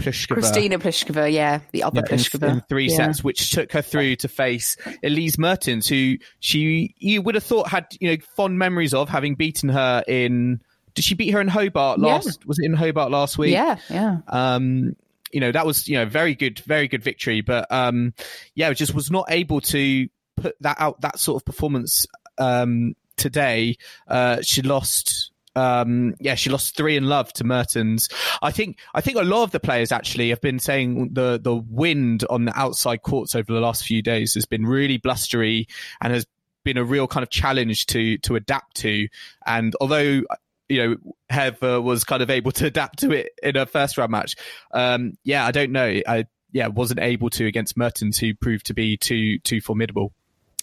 Pliskova? 0.00 0.38
Kristyna 0.38 0.78
Pliskova, 0.80 1.30
yeah, 1.32 1.60
the 1.72 1.82
other 1.84 2.02
Yeah, 2.06 2.14
in, 2.14 2.18
Pliskova. 2.18 2.48
in 2.48 2.60
three 2.68 2.88
Yeah. 2.88 2.96
sets, 2.96 3.22
which 3.22 3.50
took 3.50 3.70
her 3.72 3.82
through 3.82 4.16
to 4.16 4.28
face 4.28 4.76
Elise 5.04 5.38
Mertens, 5.38 5.86
who 5.86 6.16
she 6.40 6.94
you 6.98 7.22
would 7.22 7.34
have 7.34 7.44
thought 7.44 7.68
had 7.68 7.86
you 8.00 8.10
know 8.10 8.16
fond 8.36 8.58
memories 8.58 8.94
of 8.94 9.08
having 9.08 9.34
beaten 9.34 9.68
her 9.68 10.02
in. 10.08 10.60
Did 10.94 11.04
she 11.04 11.14
beat 11.14 11.30
her 11.30 11.40
in 11.40 11.48
Hobart 11.48 12.00
Yeah. 12.00 12.06
last? 12.06 12.44
Was 12.46 12.58
it 12.58 12.64
in 12.66 12.74
Hobart 12.74 13.10
last 13.10 13.38
week? 13.38 13.52
Yeah, 13.52 13.76
yeah. 13.88 14.18
Um, 14.28 14.96
you 15.30 15.40
know 15.40 15.52
that 15.52 15.64
was 15.66 15.86
you 15.88 15.96
know 15.96 16.06
very 16.06 16.34
good, 16.34 16.58
very 16.60 16.88
good 16.88 17.02
victory, 17.04 17.40
but 17.42 17.70
um, 17.70 18.14
yeah, 18.54 18.72
just 18.72 18.94
was 18.94 19.10
not 19.10 19.26
able 19.28 19.60
to 19.62 20.08
put 20.36 20.56
that 20.62 20.76
out 20.80 21.00
that 21.02 21.18
sort 21.18 21.40
of 21.40 21.44
performance 21.44 22.06
um 22.38 22.94
today. 23.16 23.76
Uh, 24.08 24.40
she 24.42 24.62
lost. 24.62 25.31
Um, 25.54 26.14
yeah, 26.20 26.34
she 26.34 26.50
lost 26.50 26.76
three 26.76 26.96
in 26.96 27.04
love 27.04 27.32
to 27.34 27.44
Mertens. 27.44 28.08
I 28.40 28.50
think 28.50 28.78
I 28.94 29.00
think 29.00 29.18
a 29.18 29.22
lot 29.22 29.42
of 29.42 29.50
the 29.50 29.60
players 29.60 29.92
actually 29.92 30.30
have 30.30 30.40
been 30.40 30.58
saying 30.58 31.10
the 31.12 31.40
the 31.42 31.54
wind 31.54 32.24
on 32.30 32.46
the 32.46 32.58
outside 32.58 33.02
courts 33.02 33.34
over 33.34 33.52
the 33.52 33.60
last 33.60 33.84
few 33.84 34.02
days 34.02 34.34
has 34.34 34.46
been 34.46 34.64
really 34.64 34.98
blustery 34.98 35.66
and 36.00 36.12
has 36.12 36.26
been 36.64 36.76
a 36.78 36.84
real 36.84 37.06
kind 37.06 37.22
of 37.22 37.30
challenge 37.30 37.86
to 37.86 38.18
to 38.18 38.36
adapt 38.36 38.76
to. 38.76 39.08
And 39.46 39.74
although 39.80 40.22
you 40.68 40.88
know 40.88 40.96
Heather 41.28 41.80
was 41.80 42.04
kind 42.04 42.22
of 42.22 42.30
able 42.30 42.52
to 42.52 42.66
adapt 42.66 43.00
to 43.00 43.12
it 43.12 43.30
in 43.42 43.56
her 43.56 43.66
first 43.66 43.98
round 43.98 44.12
match, 44.12 44.36
um, 44.72 45.14
yeah, 45.24 45.46
I 45.46 45.50
don't 45.50 45.72
know. 45.72 46.00
I 46.06 46.26
yeah 46.52 46.68
wasn't 46.68 47.00
able 47.00 47.30
to 47.30 47.46
against 47.46 47.76
Mertens, 47.76 48.18
who 48.18 48.34
proved 48.34 48.66
to 48.66 48.74
be 48.74 48.96
too 48.96 49.38
too 49.40 49.60
formidable. 49.60 50.12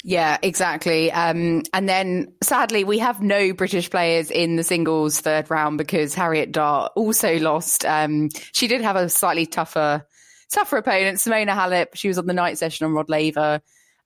Yeah, 0.03 0.37
exactly. 0.41 1.11
Um, 1.11 1.63
and 1.73 1.89
then 1.89 2.33
sadly, 2.41 2.83
we 2.83 2.99
have 2.99 3.21
no 3.21 3.51
British 3.53 3.89
players 3.89 4.31
in 4.31 4.55
the 4.55 4.63
singles 4.63 5.19
third 5.19 5.49
round 5.49 5.77
because 5.77 6.15
Harriet 6.15 6.51
Dart 6.51 6.93
also 6.95 7.37
lost. 7.37 7.85
Um, 7.85 8.29
she 8.53 8.67
did 8.67 8.81
have 8.81 8.95
a 8.95 9.09
slightly 9.09 9.45
tougher, 9.45 10.05
tougher 10.51 10.77
opponent, 10.77 11.17
Simona 11.17 11.49
Halep. 11.49 11.95
She 11.95 12.07
was 12.07 12.17
on 12.17 12.27
the 12.27 12.33
night 12.33 12.57
session 12.57 12.85
on 12.85 12.93
Rod 12.93 13.09
Laver. 13.09 13.61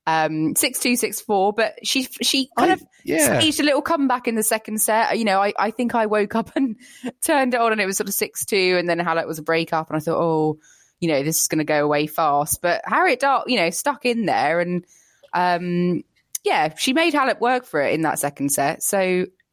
Um, 0.06 0.56
six 0.56 0.80
two, 0.80 0.96
six 0.98 1.22
four, 1.22 1.54
but 1.54 1.76
she 1.84 2.04
she 2.22 2.50
kind 2.58 2.72
I- 2.72 2.74
of 2.74 2.84
yeah. 3.06 3.40
staged 3.40 3.60
a 3.62 3.64
little 3.64 3.82
comeback 3.82 4.28
in 4.28 4.36
the 4.36 4.44
second 4.44 4.82
set. 4.82 5.18
You 5.18 5.26
know, 5.26 5.42
I, 5.42 5.54
I 5.58 5.72
think 5.72 5.96
I 5.96 6.08
woke 6.08 6.36
up 6.36 6.52
and 6.56 6.76
turned 7.22 7.54
it 7.54 7.62
on, 7.62 7.72
and 7.72 7.80
it 7.80 7.86
was 7.86 7.98
sort 7.98 8.10
of 8.10 8.16
six 8.16 8.46
two, 8.46 8.76
and 8.80 8.90
then 8.90 9.00
Halep 9.00 9.28
was 9.28 9.40
a 9.40 9.44
break 9.44 9.72
up, 9.74 9.90
and 9.90 9.98
I 9.98 10.00
thought, 10.00 10.20
oh, 10.20 10.58
you 11.00 11.08
know, 11.08 11.22
this 11.22 11.42
is 11.42 11.48
going 11.48 11.60
to 11.60 11.64
go 11.66 11.86
away 11.86 12.08
fast. 12.08 12.62
But 12.62 12.82
Harriet 12.84 13.20
Dart, 13.20 13.48
you 13.48 13.58
know, 13.58 13.70
stuck 13.70 14.06
in 14.06 14.26
there, 14.26 14.60
and 14.60 14.84
um, 15.34 16.04
yeah, 16.44 16.74
she 16.76 16.94
made 16.94 17.14
Halep 17.14 17.40
work 17.40 17.66
for 17.66 17.82
it 17.82 17.94
in 17.94 18.02
that 18.02 18.20
second 18.20 18.50
set. 18.50 18.84
So 18.84 19.00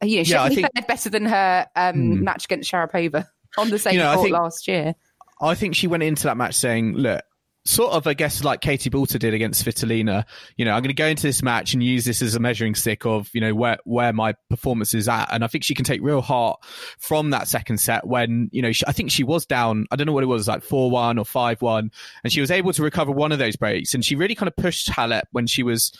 you 0.03 0.17
know, 0.17 0.23
she 0.25 0.33
Yeah, 0.33 0.49
think- 0.49 0.69
fared 0.75 0.87
better 0.87 1.11
than 1.11 1.27
her 1.27 1.67
um, 1.77 1.95
Hmm. 1.95 2.25
match 2.25 2.47
against 2.47 2.71
Sharapova 2.73 3.27
on 3.59 3.71
the 3.71 3.79
same 3.79 3.95
You 3.95 4.01
know, 4.01 4.15
court 4.15 4.25
think- 4.27 4.35
last 4.37 4.67
year. 4.69 4.95
I 5.43 5.55
think 5.55 5.75
she 5.75 5.87
went 5.87 6.03
into 6.03 6.25
that 6.25 6.37
match 6.37 6.55
saying, 6.55 6.95
look, 6.95 7.23
sort 7.65 7.93
of, 7.93 8.07
I 8.07 8.15
guess, 8.15 8.43
like 8.43 8.61
Katie 8.61 8.91
Boulter 8.91 9.19
did 9.19 9.35
against 9.35 9.65
Svitolina. 9.65 10.25
You 10.57 10.65
know, 10.65 10.73
I'm 10.73 10.83
going 10.83 10.89
to 10.89 10.95
go 10.95 11.07
into 11.07 11.23
this 11.23 11.43
match 11.43 11.75
and 11.75 11.83
use 11.83 12.05
this 12.05 12.23
as 12.23 12.35
a 12.35 12.41
measuring 12.41 12.75
stick 12.75 13.05
of, 13.05 13.29
you 13.33 13.41
know, 13.41 13.55
where, 13.55 13.79
where 13.85 14.13
my 14.13 14.35
performance 14.49 14.95
is 14.95 15.09
at. 15.09 15.33
And 15.33 15.45
I 15.45 15.47
think 15.47 15.65
she 15.65 15.75
can 15.75 15.85
take 15.85 16.01
real 16.03 16.23
heart 16.23 16.61
from 16.99 17.31
that 17.31 17.49
second 17.49 17.79
set 17.79 18.07
when, 18.07 18.49
you 18.53 18.63
know, 18.63 18.73
she, 18.73 18.87
I 18.87 18.93
think 18.93 19.11
she 19.11 19.25
was 19.25 19.47
down, 19.47 19.87
I 19.91 19.97
don't 19.97 20.07
know 20.07 20.13
what 20.13 20.25
it 20.25 20.29
was, 20.29 20.49
like 20.49 20.63
4 20.63 20.91
1 20.91 21.19
or 21.19 21.25
5 21.25 21.63
1. 21.63 21.91
And 22.25 22.33
she 22.33 22.41
was 22.41 22.51
able 22.51 22.73
to 22.73 22.83
recover 22.83 23.13
one 23.13 23.33
of 23.33 23.39
those 23.39 23.57
breaks. 23.57 23.95
And 23.95 24.05
she 24.05 24.17
really 24.17 24.35
kind 24.35 24.49
of 24.49 24.57
pushed 24.57 24.89
Halep 24.89 25.25
when 25.33 25.47
she 25.47 25.63
was, 25.63 25.93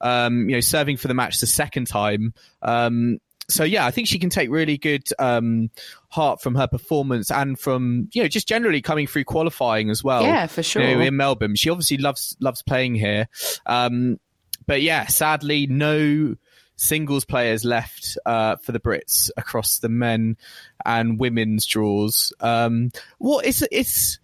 um, 0.00 0.48
you 0.48 0.56
know, 0.56 0.60
serving 0.60 0.98
for 0.98 1.08
the 1.08 1.14
match 1.14 1.40
the 1.40 1.46
second 1.46 1.86
time. 1.86 2.34
Um, 2.62 3.18
so 3.48 3.64
yeah, 3.64 3.86
I 3.86 3.90
think 3.90 4.08
she 4.08 4.18
can 4.18 4.30
take 4.30 4.50
really 4.50 4.78
good 4.78 5.08
um, 5.18 5.70
heart 6.08 6.40
from 6.40 6.54
her 6.56 6.66
performance 6.66 7.30
and 7.30 7.58
from 7.58 8.08
you 8.12 8.22
know 8.22 8.28
just 8.28 8.48
generally 8.48 8.82
coming 8.82 9.06
through 9.06 9.24
qualifying 9.24 9.90
as 9.90 10.02
well. 10.02 10.22
Yeah, 10.22 10.46
for 10.46 10.60
you 10.60 10.84
know, 10.84 10.94
sure. 10.94 11.02
in 11.02 11.16
Melbourne, 11.16 11.54
she 11.54 11.70
obviously 11.70 11.98
loves 11.98 12.36
loves 12.40 12.62
playing 12.62 12.94
here. 12.94 13.28
Um, 13.66 14.18
but 14.66 14.82
yeah, 14.82 15.06
sadly, 15.06 15.66
no 15.66 16.36
singles 16.76 17.24
players 17.24 17.64
left 17.64 18.18
uh, 18.26 18.56
for 18.56 18.72
the 18.72 18.80
Brits 18.80 19.30
across 19.36 19.78
the 19.78 19.88
men 19.88 20.36
and 20.84 21.18
women's 21.18 21.66
draws. 21.66 22.32
Um, 22.40 22.90
what 23.18 23.46
is 23.46 23.66
it's 23.70 24.18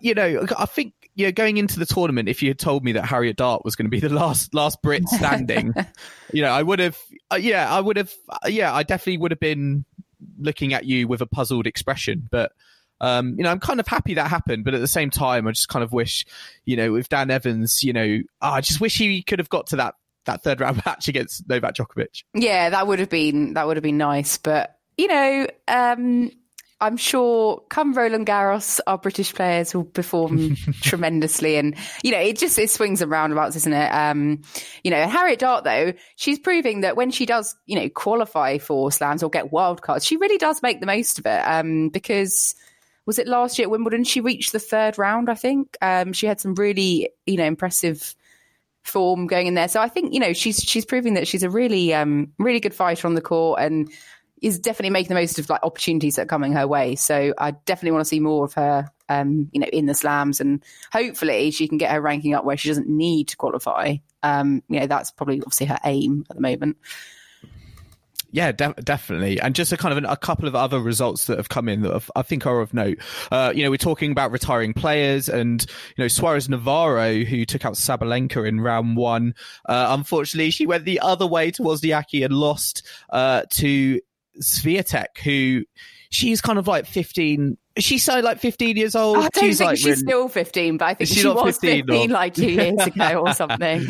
you 0.00 0.14
know 0.14 0.46
I 0.58 0.66
think 0.66 0.94
you 1.14 1.26
know 1.26 1.32
going 1.32 1.56
into 1.56 1.78
the 1.78 1.86
tournament, 1.86 2.28
if 2.28 2.42
you 2.42 2.48
had 2.48 2.58
told 2.58 2.84
me 2.84 2.92
that 2.92 3.04
Harriet 3.04 3.36
Dart 3.36 3.64
was 3.64 3.76
going 3.76 3.86
to 3.86 3.90
be 3.90 4.00
the 4.00 4.08
last 4.08 4.54
last 4.54 4.82
Brit 4.82 5.08
standing, 5.08 5.74
you 6.32 6.42
know 6.42 6.50
I 6.50 6.62
would 6.62 6.78
have 6.78 6.98
uh, 7.34 7.36
yeah 7.36 7.72
I 7.72 7.80
would 7.80 7.96
have 7.96 8.12
uh, 8.28 8.48
yeah 8.48 8.74
I 8.74 8.82
definitely 8.82 9.18
would 9.18 9.30
have 9.30 9.40
been 9.40 9.84
looking 10.38 10.74
at 10.74 10.84
you 10.84 11.06
with 11.08 11.20
a 11.20 11.26
puzzled 11.26 11.66
expression, 11.66 12.28
but. 12.30 12.52
Um, 13.00 13.34
you 13.36 13.42
know, 13.42 13.50
I'm 13.50 13.60
kind 13.60 13.80
of 13.80 13.88
happy 13.88 14.14
that 14.14 14.30
happened, 14.30 14.64
but 14.64 14.72
at 14.72 14.80
the 14.80 14.86
same 14.86 15.10
time, 15.10 15.48
I 15.48 15.50
just 15.50 15.68
kind 15.68 15.82
of 15.82 15.92
wish, 15.92 16.24
you 16.64 16.76
know, 16.76 16.92
with 16.92 17.08
Dan 17.08 17.28
Evans, 17.28 17.82
you 17.82 17.92
know, 17.92 18.20
oh, 18.40 18.48
I 18.48 18.60
just 18.60 18.80
wish 18.80 18.96
he 18.96 19.20
could 19.20 19.40
have 19.40 19.48
got 19.50 19.66
to 19.66 19.76
that 19.76 19.96
that 20.24 20.42
third 20.42 20.60
round 20.60 20.80
match 20.86 21.08
against 21.08 21.46
Novak 21.48 21.74
Djokovic. 21.74 22.22
Yeah, 22.34 22.70
that 22.70 22.86
would 22.86 23.00
have 23.00 23.10
been 23.10 23.54
that 23.54 23.66
would 23.66 23.76
have 23.76 23.82
been 23.82 23.98
nice, 23.98 24.38
but 24.38 24.78
you 24.96 25.08
know, 25.08 25.46
um, 25.68 26.30
I'm 26.80 26.96
sure 26.96 27.62
come 27.68 27.94
Roland 27.94 28.26
Garros, 28.26 28.80
our 28.86 28.98
British 28.98 29.34
players 29.34 29.74
will 29.74 29.84
perform 29.84 30.56
tremendously, 30.82 31.56
and 31.56 31.76
you 32.02 32.10
know, 32.12 32.18
it 32.18 32.38
just 32.38 32.58
it 32.58 32.70
swings 32.70 33.00
and 33.00 33.10
roundabouts, 33.10 33.56
isn't 33.56 33.72
it? 33.72 33.88
Um, 33.88 34.42
you 34.82 34.90
know, 34.90 35.06
Harriet 35.06 35.38
Dart 35.38 35.64
though, 35.64 35.92
she's 36.16 36.38
proving 36.38 36.82
that 36.82 36.96
when 36.96 37.10
she 37.10 37.26
does, 37.26 37.56
you 37.66 37.76
know, 37.76 37.88
qualify 37.88 38.58
for 38.58 38.90
slams 38.90 39.22
or 39.22 39.30
get 39.30 39.52
wild 39.52 39.82
cards, 39.82 40.04
she 40.04 40.16
really 40.16 40.38
does 40.38 40.62
make 40.62 40.80
the 40.80 40.86
most 40.86 41.18
of 41.18 41.26
it. 41.26 41.40
Um, 41.40 41.88
because 41.88 42.54
was 43.06 43.18
it 43.18 43.28
last 43.28 43.58
year 43.58 43.66
at 43.66 43.70
Wimbledon? 43.70 44.04
She 44.04 44.20
reached 44.20 44.52
the 44.52 44.58
third 44.58 44.98
round, 44.98 45.30
I 45.30 45.34
think. 45.34 45.76
Um, 45.80 46.12
she 46.12 46.26
had 46.26 46.40
some 46.40 46.54
really, 46.54 47.10
you 47.26 47.36
know, 47.36 47.44
impressive 47.44 48.14
form 48.84 49.26
going 49.26 49.46
in 49.46 49.54
there. 49.54 49.68
So 49.68 49.80
I 49.80 49.88
think 49.88 50.12
you 50.12 50.20
know 50.20 50.32
she's 50.32 50.58
she's 50.58 50.84
proving 50.84 51.14
that 51.14 51.26
she's 51.26 51.42
a 51.42 51.50
really 51.50 51.94
um 51.94 52.32
really 52.38 52.60
good 52.60 52.74
fighter 52.74 53.08
on 53.08 53.14
the 53.14 53.20
court 53.20 53.60
and 53.60 53.90
is 54.44 54.58
definitely 54.58 54.90
making 54.90 55.08
the 55.08 55.14
most 55.14 55.38
of 55.38 55.48
like 55.48 55.62
opportunities 55.62 56.16
that 56.16 56.22
are 56.22 56.26
coming 56.26 56.52
her 56.52 56.68
way. 56.68 56.96
So 56.96 57.32
I 57.38 57.52
definitely 57.52 57.92
want 57.92 58.02
to 58.02 58.08
see 58.08 58.20
more 58.20 58.44
of 58.44 58.52
her 58.54 58.90
um 59.08 59.48
you 59.52 59.60
know 59.60 59.66
in 59.66 59.86
the 59.86 59.94
slams 59.94 60.40
and 60.40 60.62
hopefully 60.92 61.50
she 61.50 61.68
can 61.68 61.78
get 61.78 61.90
her 61.90 62.00
ranking 62.00 62.34
up 62.34 62.44
where 62.44 62.56
she 62.56 62.68
doesn't 62.68 62.88
need 62.88 63.28
to 63.28 63.36
qualify. 63.36 63.96
Um 64.22 64.62
you 64.68 64.80
know 64.80 64.86
that's 64.86 65.10
probably 65.10 65.40
obviously 65.40 65.66
her 65.66 65.78
aim 65.84 66.26
at 66.28 66.36
the 66.36 66.42
moment. 66.42 66.76
Yeah, 68.32 68.50
de- 68.50 68.74
definitely. 68.82 69.40
And 69.40 69.54
just 69.54 69.72
a 69.72 69.76
kind 69.76 69.92
of 69.92 69.98
an, 69.98 70.06
a 70.06 70.16
couple 70.16 70.48
of 70.48 70.56
other 70.56 70.80
results 70.80 71.26
that 71.26 71.38
have 71.38 71.48
come 71.48 71.68
in 71.68 71.82
that 71.82 71.92
have, 71.92 72.10
I 72.16 72.22
think 72.22 72.46
are 72.46 72.60
of 72.60 72.74
note. 72.74 72.98
Uh, 73.30 73.52
you 73.54 73.62
know, 73.62 73.70
we're 73.70 73.76
talking 73.76 74.10
about 74.10 74.32
retiring 74.32 74.74
players 74.74 75.28
and, 75.28 75.64
you 75.96 76.02
know, 76.02 76.08
Suarez 76.08 76.48
Navarro, 76.48 77.22
who 77.22 77.44
took 77.44 77.64
out 77.64 77.74
Sabalenka 77.74 78.44
in 78.44 78.60
round 78.60 78.96
one. 78.96 79.36
Uh, 79.68 79.86
unfortunately, 79.90 80.50
she 80.50 80.66
went 80.66 80.84
the 80.84 80.98
other 80.98 81.28
way 81.28 81.52
towards 81.52 81.82
Wozniacki 81.82 82.24
and 82.24 82.34
lost, 82.34 82.84
uh, 83.10 83.42
to 83.50 84.00
Swiatek, 84.40 85.18
who 85.22 85.64
she's 86.10 86.40
kind 86.40 86.58
of 86.58 86.66
like 86.66 86.86
15, 86.86 87.56
she's 87.78 88.04
so 88.04 88.20
like 88.20 88.38
15 88.38 88.76
years 88.76 88.94
old. 88.94 89.18
I 89.18 89.28
don't 89.28 89.44
she's 89.44 89.58
think 89.58 89.68
like 89.68 89.78
she's 89.78 90.00
still 90.00 90.28
15, 90.28 90.76
but 90.76 90.84
I 90.84 90.94
think 90.94 91.10
she 91.10 91.26
was 91.26 91.58
15 91.58 91.86
15, 91.86 92.10
like 92.10 92.34
two 92.34 92.50
years 92.50 92.80
ago 92.86 93.24
or 93.26 93.34
something. 93.34 93.80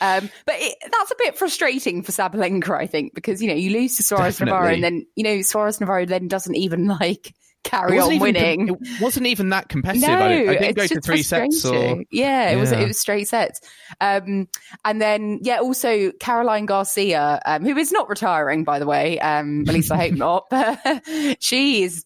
Um, 0.00 0.30
but 0.46 0.54
it, 0.58 0.76
that's 0.90 1.10
a 1.10 1.16
bit 1.18 1.36
frustrating 1.36 2.02
for 2.02 2.12
Sabalenka, 2.12 2.70
I 2.70 2.86
think, 2.86 3.14
because, 3.14 3.42
you 3.42 3.48
know, 3.48 3.54
you 3.54 3.70
lose 3.70 3.96
to 3.96 4.02
Suarez 4.02 4.40
Navarro 4.40 4.72
and 4.72 4.82
then, 4.82 5.06
you 5.14 5.24
know, 5.24 5.42
Suarez 5.42 5.80
Navarro 5.80 6.06
then 6.06 6.28
doesn't 6.28 6.56
even 6.56 6.86
like 7.00 7.34
carry 7.64 7.96
It 7.96 8.00
on 8.00 8.12
even 8.12 8.20
winning. 8.20 8.68
it 8.68 9.00
wasn't 9.00 9.26
even 9.26 9.50
that 9.50 9.68
competitive. 9.68 10.08
No, 10.08 10.18
I, 10.18 10.28
I 10.28 10.56
didn't 10.56 10.76
go 10.76 10.86
to 10.86 11.00
three 11.00 11.22
sets 11.22 11.64
or 11.64 12.04
yeah, 12.10 12.50
it 12.50 12.56
was 12.56 12.72
it 12.72 12.86
was 12.86 12.98
straight 12.98 13.28
sets. 13.28 13.60
Um, 14.00 14.48
and 14.84 15.00
then 15.00 15.40
yeah, 15.42 15.58
also 15.60 16.12
Caroline 16.12 16.66
Garcia, 16.66 17.40
um, 17.44 17.64
who 17.64 17.76
is 17.76 17.92
not 17.92 18.08
retiring 18.08 18.64
by 18.64 18.78
the 18.78 18.86
way. 18.86 19.18
Um, 19.20 19.64
at 19.68 19.74
least 19.74 19.92
I 19.92 19.96
hope 19.96 20.12
not. 20.14 20.46
But 20.50 20.78
she 21.40 21.82
is 21.82 22.04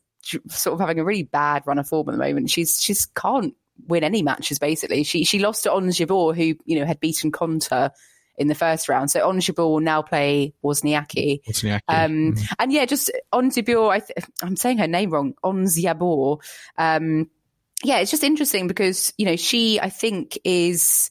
sort 0.48 0.74
of 0.74 0.80
having 0.80 0.98
a 0.98 1.04
really 1.04 1.24
bad 1.24 1.62
run 1.66 1.78
of 1.78 1.88
form 1.88 2.08
at 2.08 2.12
the 2.12 2.18
moment. 2.18 2.50
She's 2.50 2.80
she's 2.80 3.06
can't 3.06 3.54
win 3.88 4.04
any 4.04 4.22
matches 4.22 4.58
basically. 4.58 5.02
She 5.02 5.24
she 5.24 5.38
lost 5.38 5.64
to 5.64 5.72
Ons 5.72 5.98
Jabeur, 5.98 6.34
who 6.34 6.54
you 6.64 6.78
know 6.78 6.86
had 6.86 7.00
beaten 7.00 7.32
Konta 7.32 7.90
in 8.36 8.48
the 8.48 8.54
first 8.54 8.88
round. 8.88 9.10
So 9.10 9.28
Ons 9.28 9.46
Jabeur 9.46 9.68
will 9.68 9.80
now 9.80 10.02
play 10.02 10.54
Wozniacki. 10.64 11.42
Wozniacki. 11.44 11.80
Um, 11.88 12.34
and 12.58 12.72
yeah, 12.72 12.84
just 12.84 13.10
Onziabor, 13.32 13.90
I 13.90 14.00
th- 14.00 14.26
I'm 14.42 14.56
saying 14.56 14.78
her 14.78 14.86
name 14.86 15.10
wrong, 15.10 15.34
Onziabor. 15.44 16.42
Um, 16.78 17.30
yeah, 17.84 17.98
it's 17.98 18.10
just 18.10 18.24
interesting 18.24 18.68
because, 18.68 19.12
you 19.18 19.26
know, 19.26 19.36
she, 19.36 19.80
I 19.80 19.90
think, 19.90 20.38
is. 20.44 21.10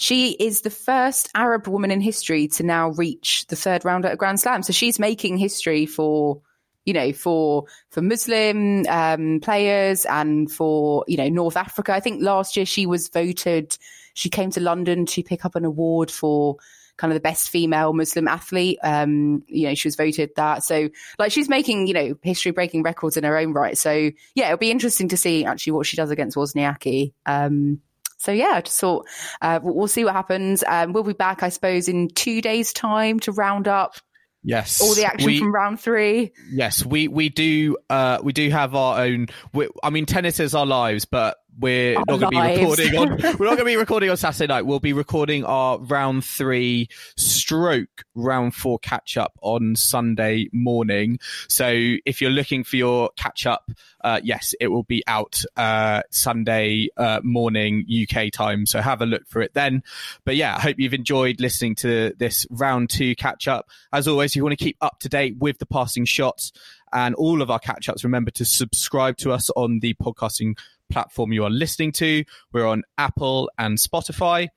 She 0.00 0.30
is 0.30 0.60
the 0.60 0.70
first 0.70 1.28
Arab 1.34 1.66
woman 1.66 1.90
in 1.90 2.00
history 2.00 2.46
to 2.46 2.62
now 2.62 2.90
reach 2.90 3.48
the 3.48 3.56
third 3.56 3.84
round 3.84 4.04
at 4.04 4.12
a 4.12 4.16
Grand 4.16 4.38
Slam. 4.38 4.62
So 4.62 4.72
she's 4.72 5.00
making 5.00 5.38
history 5.38 5.86
for, 5.86 6.40
you 6.88 6.94
know, 6.94 7.12
for 7.12 7.66
for 7.90 8.00
Muslim 8.00 8.86
um, 8.88 9.40
players 9.40 10.06
and 10.06 10.50
for 10.50 11.04
you 11.06 11.18
know 11.18 11.28
North 11.28 11.54
Africa. 11.54 11.92
I 11.92 12.00
think 12.00 12.22
last 12.22 12.56
year 12.56 12.64
she 12.64 12.86
was 12.86 13.08
voted. 13.08 13.76
She 14.14 14.30
came 14.30 14.50
to 14.52 14.60
London 14.60 15.04
to 15.04 15.22
pick 15.22 15.44
up 15.44 15.54
an 15.54 15.66
award 15.66 16.10
for 16.10 16.56
kind 16.96 17.12
of 17.12 17.14
the 17.14 17.20
best 17.20 17.50
female 17.50 17.92
Muslim 17.92 18.26
athlete. 18.26 18.78
Um, 18.82 19.44
you 19.48 19.68
know, 19.68 19.74
she 19.74 19.86
was 19.86 19.96
voted 19.96 20.30
that. 20.36 20.64
So 20.64 20.88
like 21.18 21.30
she's 21.30 21.50
making, 21.50 21.88
you 21.88 21.92
know, 21.92 22.14
history 22.22 22.52
breaking 22.52 22.84
records 22.84 23.18
in 23.18 23.24
her 23.24 23.36
own 23.36 23.52
right. 23.52 23.76
So 23.76 24.10
yeah, 24.34 24.46
it'll 24.46 24.56
be 24.56 24.70
interesting 24.70 25.08
to 25.08 25.18
see 25.18 25.44
actually 25.44 25.74
what 25.74 25.86
she 25.86 25.98
does 25.98 26.10
against 26.10 26.38
Wozniacki. 26.38 27.12
Um, 27.26 27.82
so 28.16 28.32
yeah, 28.32 28.52
I 28.54 28.62
just 28.62 28.80
thought 28.80 29.06
uh, 29.42 29.60
we'll, 29.62 29.88
see 29.88 30.06
what 30.06 30.14
happens. 30.14 30.64
Um, 30.66 30.94
we'll 30.94 31.04
be 31.04 31.12
back, 31.12 31.42
I 31.42 31.50
suppose, 31.50 31.86
in 31.86 32.08
two 32.08 32.40
days' 32.40 32.72
time 32.72 33.20
to 33.20 33.32
round 33.32 33.68
up 33.68 33.94
yes, 34.42 34.80
all 34.80 34.94
the 34.94 35.04
action 35.04 35.26
we, 35.26 35.38
from 35.38 35.54
round 35.54 35.80
three. 35.80 36.32
Yes, 36.50 36.84
we 36.84 37.08
we 37.08 37.28
do. 37.28 37.76
Uh, 37.88 38.18
we 38.22 38.32
do 38.32 38.50
have 38.50 38.74
our 38.74 39.00
own. 39.00 39.28
We, 39.52 39.68
I 39.82 39.90
mean, 39.90 40.06
tennis 40.06 40.40
is 40.40 40.54
our 40.54 40.66
lives, 40.66 41.04
but 41.04 41.38
we're 41.58 41.96
Our 41.96 42.04
not 42.06 42.20
going 42.20 42.20
to 42.20 42.28
be 42.30 42.60
recording 42.60 42.96
on. 42.96 43.08
We're 43.38 43.46
not 43.46 43.56
going 43.56 43.58
to 43.58 43.64
be 43.64 43.76
recording 43.76 44.10
on 44.10 44.16
Saturday 44.16 44.46
night. 44.46 44.62
We'll 44.62 44.78
be 44.78 44.92
recording 44.92 45.44
our 45.44 45.78
round 45.78 46.24
three 46.24 46.88
stroke 47.16 48.04
round 48.14 48.54
four 48.54 48.78
catch 48.78 49.16
up 49.16 49.38
on 49.42 49.74
Sunday 49.74 50.48
morning. 50.52 51.18
So 51.48 51.68
if 52.06 52.20
you're 52.20 52.30
looking 52.30 52.62
for 52.62 52.76
your 52.76 53.10
catch 53.16 53.46
up, 53.46 53.70
uh, 54.04 54.20
yes, 54.22 54.54
it 54.60 54.68
will 54.68 54.84
be 54.84 55.02
out 55.06 55.42
uh, 55.56 56.02
Sunday 56.10 56.88
uh, 56.96 57.20
morning 57.24 57.84
UK 57.90 58.30
time. 58.32 58.64
So 58.66 58.80
have 58.80 59.02
a 59.02 59.06
look 59.06 59.26
for 59.26 59.42
it 59.42 59.54
then. 59.54 59.82
But 60.24 60.36
yeah, 60.36 60.54
I 60.54 60.60
hope 60.60 60.76
you've 60.78 60.94
enjoyed 60.94 61.40
listening 61.40 61.74
to 61.76 62.14
this 62.18 62.46
round 62.50 62.90
two 62.90 63.16
catch 63.16 63.48
up. 63.48 63.68
As 63.92 64.06
always, 64.06 64.32
if 64.32 64.36
you 64.36 64.44
want 64.44 64.56
to 64.58 64.64
keep 64.64 64.76
up 64.80 65.00
to 65.00 65.08
date 65.08 65.36
with 65.38 65.58
the 65.58 65.66
passing 65.66 66.04
shots 66.04 66.52
and 66.92 67.14
all 67.16 67.42
of 67.42 67.50
our 67.50 67.58
catch 67.58 67.88
ups, 67.88 68.04
remember 68.04 68.30
to 68.32 68.44
subscribe 68.44 69.16
to 69.18 69.32
us 69.32 69.50
on 69.50 69.80
the 69.80 69.94
podcasting 69.94 70.56
platform 70.90 71.32
you 71.32 71.44
are 71.44 71.50
listening 71.50 71.92
to. 71.92 72.24
We're 72.52 72.66
on 72.66 72.82
Apple 72.96 73.50
and 73.58 73.78
Spotify. 73.78 74.48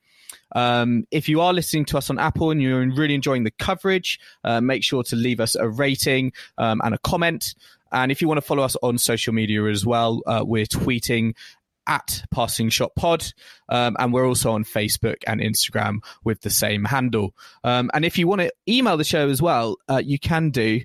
Um, 0.54 1.04
if 1.10 1.28
you 1.28 1.40
are 1.40 1.52
listening 1.52 1.84
to 1.86 1.98
us 1.98 2.10
on 2.10 2.18
Apple 2.18 2.50
and 2.50 2.62
you're 2.62 2.80
really 2.90 3.14
enjoying 3.14 3.44
the 3.44 3.50
coverage, 3.50 4.18
uh, 4.44 4.60
make 4.60 4.84
sure 4.84 5.02
to 5.04 5.16
leave 5.16 5.40
us 5.40 5.54
a 5.54 5.68
rating 5.68 6.32
um, 6.58 6.80
and 6.84 6.94
a 6.94 6.98
comment. 6.98 7.54
And 7.90 8.10
if 8.10 8.22
you 8.22 8.28
want 8.28 8.38
to 8.38 8.42
follow 8.42 8.62
us 8.62 8.76
on 8.82 8.98
social 8.98 9.34
media 9.34 9.64
as 9.64 9.84
well, 9.84 10.22
uh, 10.26 10.42
we're 10.46 10.66
tweeting 10.66 11.34
at 11.86 12.22
Passing 12.30 12.68
Shot 12.68 12.94
Pod, 12.94 13.24
um, 13.68 13.96
and 13.98 14.12
we're 14.12 14.26
also 14.26 14.52
on 14.52 14.64
Facebook 14.64 15.16
and 15.26 15.40
Instagram 15.40 15.98
with 16.24 16.40
the 16.40 16.50
same 16.50 16.84
handle. 16.84 17.34
Um, 17.64 17.90
and 17.92 18.04
if 18.04 18.18
you 18.18 18.28
want 18.28 18.40
to 18.40 18.52
email 18.68 18.96
the 18.96 19.04
show 19.04 19.28
as 19.28 19.42
well, 19.42 19.76
uh, 19.88 20.00
you 20.04 20.18
can 20.18 20.50
do. 20.50 20.80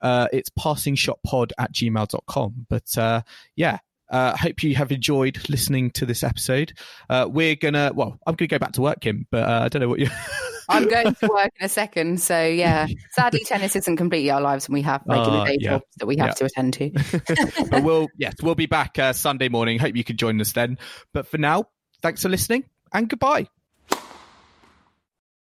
Uh, 0.00 0.26
it's 0.32 0.50
passingshotpod 0.50 1.52
at 1.58 1.72
gmail.com. 1.72 2.66
But 2.68 2.98
uh, 2.98 3.22
yeah, 3.56 3.78
uh, 4.12 4.36
hope 4.36 4.62
you 4.62 4.74
have 4.76 4.92
enjoyed 4.92 5.48
listening 5.48 5.90
to 5.92 6.06
this 6.06 6.22
episode. 6.22 6.72
Uh, 7.10 7.26
we're 7.28 7.56
gonna, 7.56 7.90
well, 7.94 8.18
I'm 8.26 8.34
gonna 8.36 8.46
go 8.46 8.58
back 8.58 8.72
to 8.72 8.82
work, 8.82 9.00
Kim, 9.00 9.26
but 9.30 9.48
uh, 9.48 9.62
I 9.64 9.68
don't 9.68 9.80
know 9.80 9.88
what 9.88 9.98
you. 9.98 10.08
I'm 10.68 10.88
going 10.88 11.14
to 11.14 11.26
work 11.28 11.50
in 11.58 11.66
a 11.66 11.68
second. 11.68 12.20
So 12.20 12.46
yeah, 12.46 12.86
sadly, 13.10 13.40
tennis 13.44 13.74
isn't 13.74 13.96
completely 13.96 14.30
our 14.30 14.40
lives, 14.40 14.66
and 14.66 14.74
we 14.74 14.82
have 14.82 15.02
regular 15.06 15.38
Uh, 15.40 15.44
day 15.46 15.56
yeah. 15.60 15.70
jobs 15.70 15.84
that 15.98 16.06
we 16.06 16.16
have 16.18 16.28
Yeah. 16.28 16.34
to 16.34 16.44
attend 16.44 16.74
to. 16.74 16.90
but 17.70 17.82
we'll, 17.82 18.08
yes, 18.16 18.34
we'll 18.42 18.54
be 18.54 18.66
back 18.66 18.98
uh, 18.98 19.12
Sunday 19.12 19.48
morning. 19.48 19.78
Hope 19.78 19.96
you 19.96 20.04
can 20.04 20.16
join 20.16 20.40
us 20.40 20.52
then. 20.52 20.78
But 21.12 21.26
for 21.26 21.38
now, 21.38 21.64
thanks 22.00 22.22
for 22.22 22.28
listening 22.28 22.64
and 22.92 23.08
goodbye. 23.08 23.48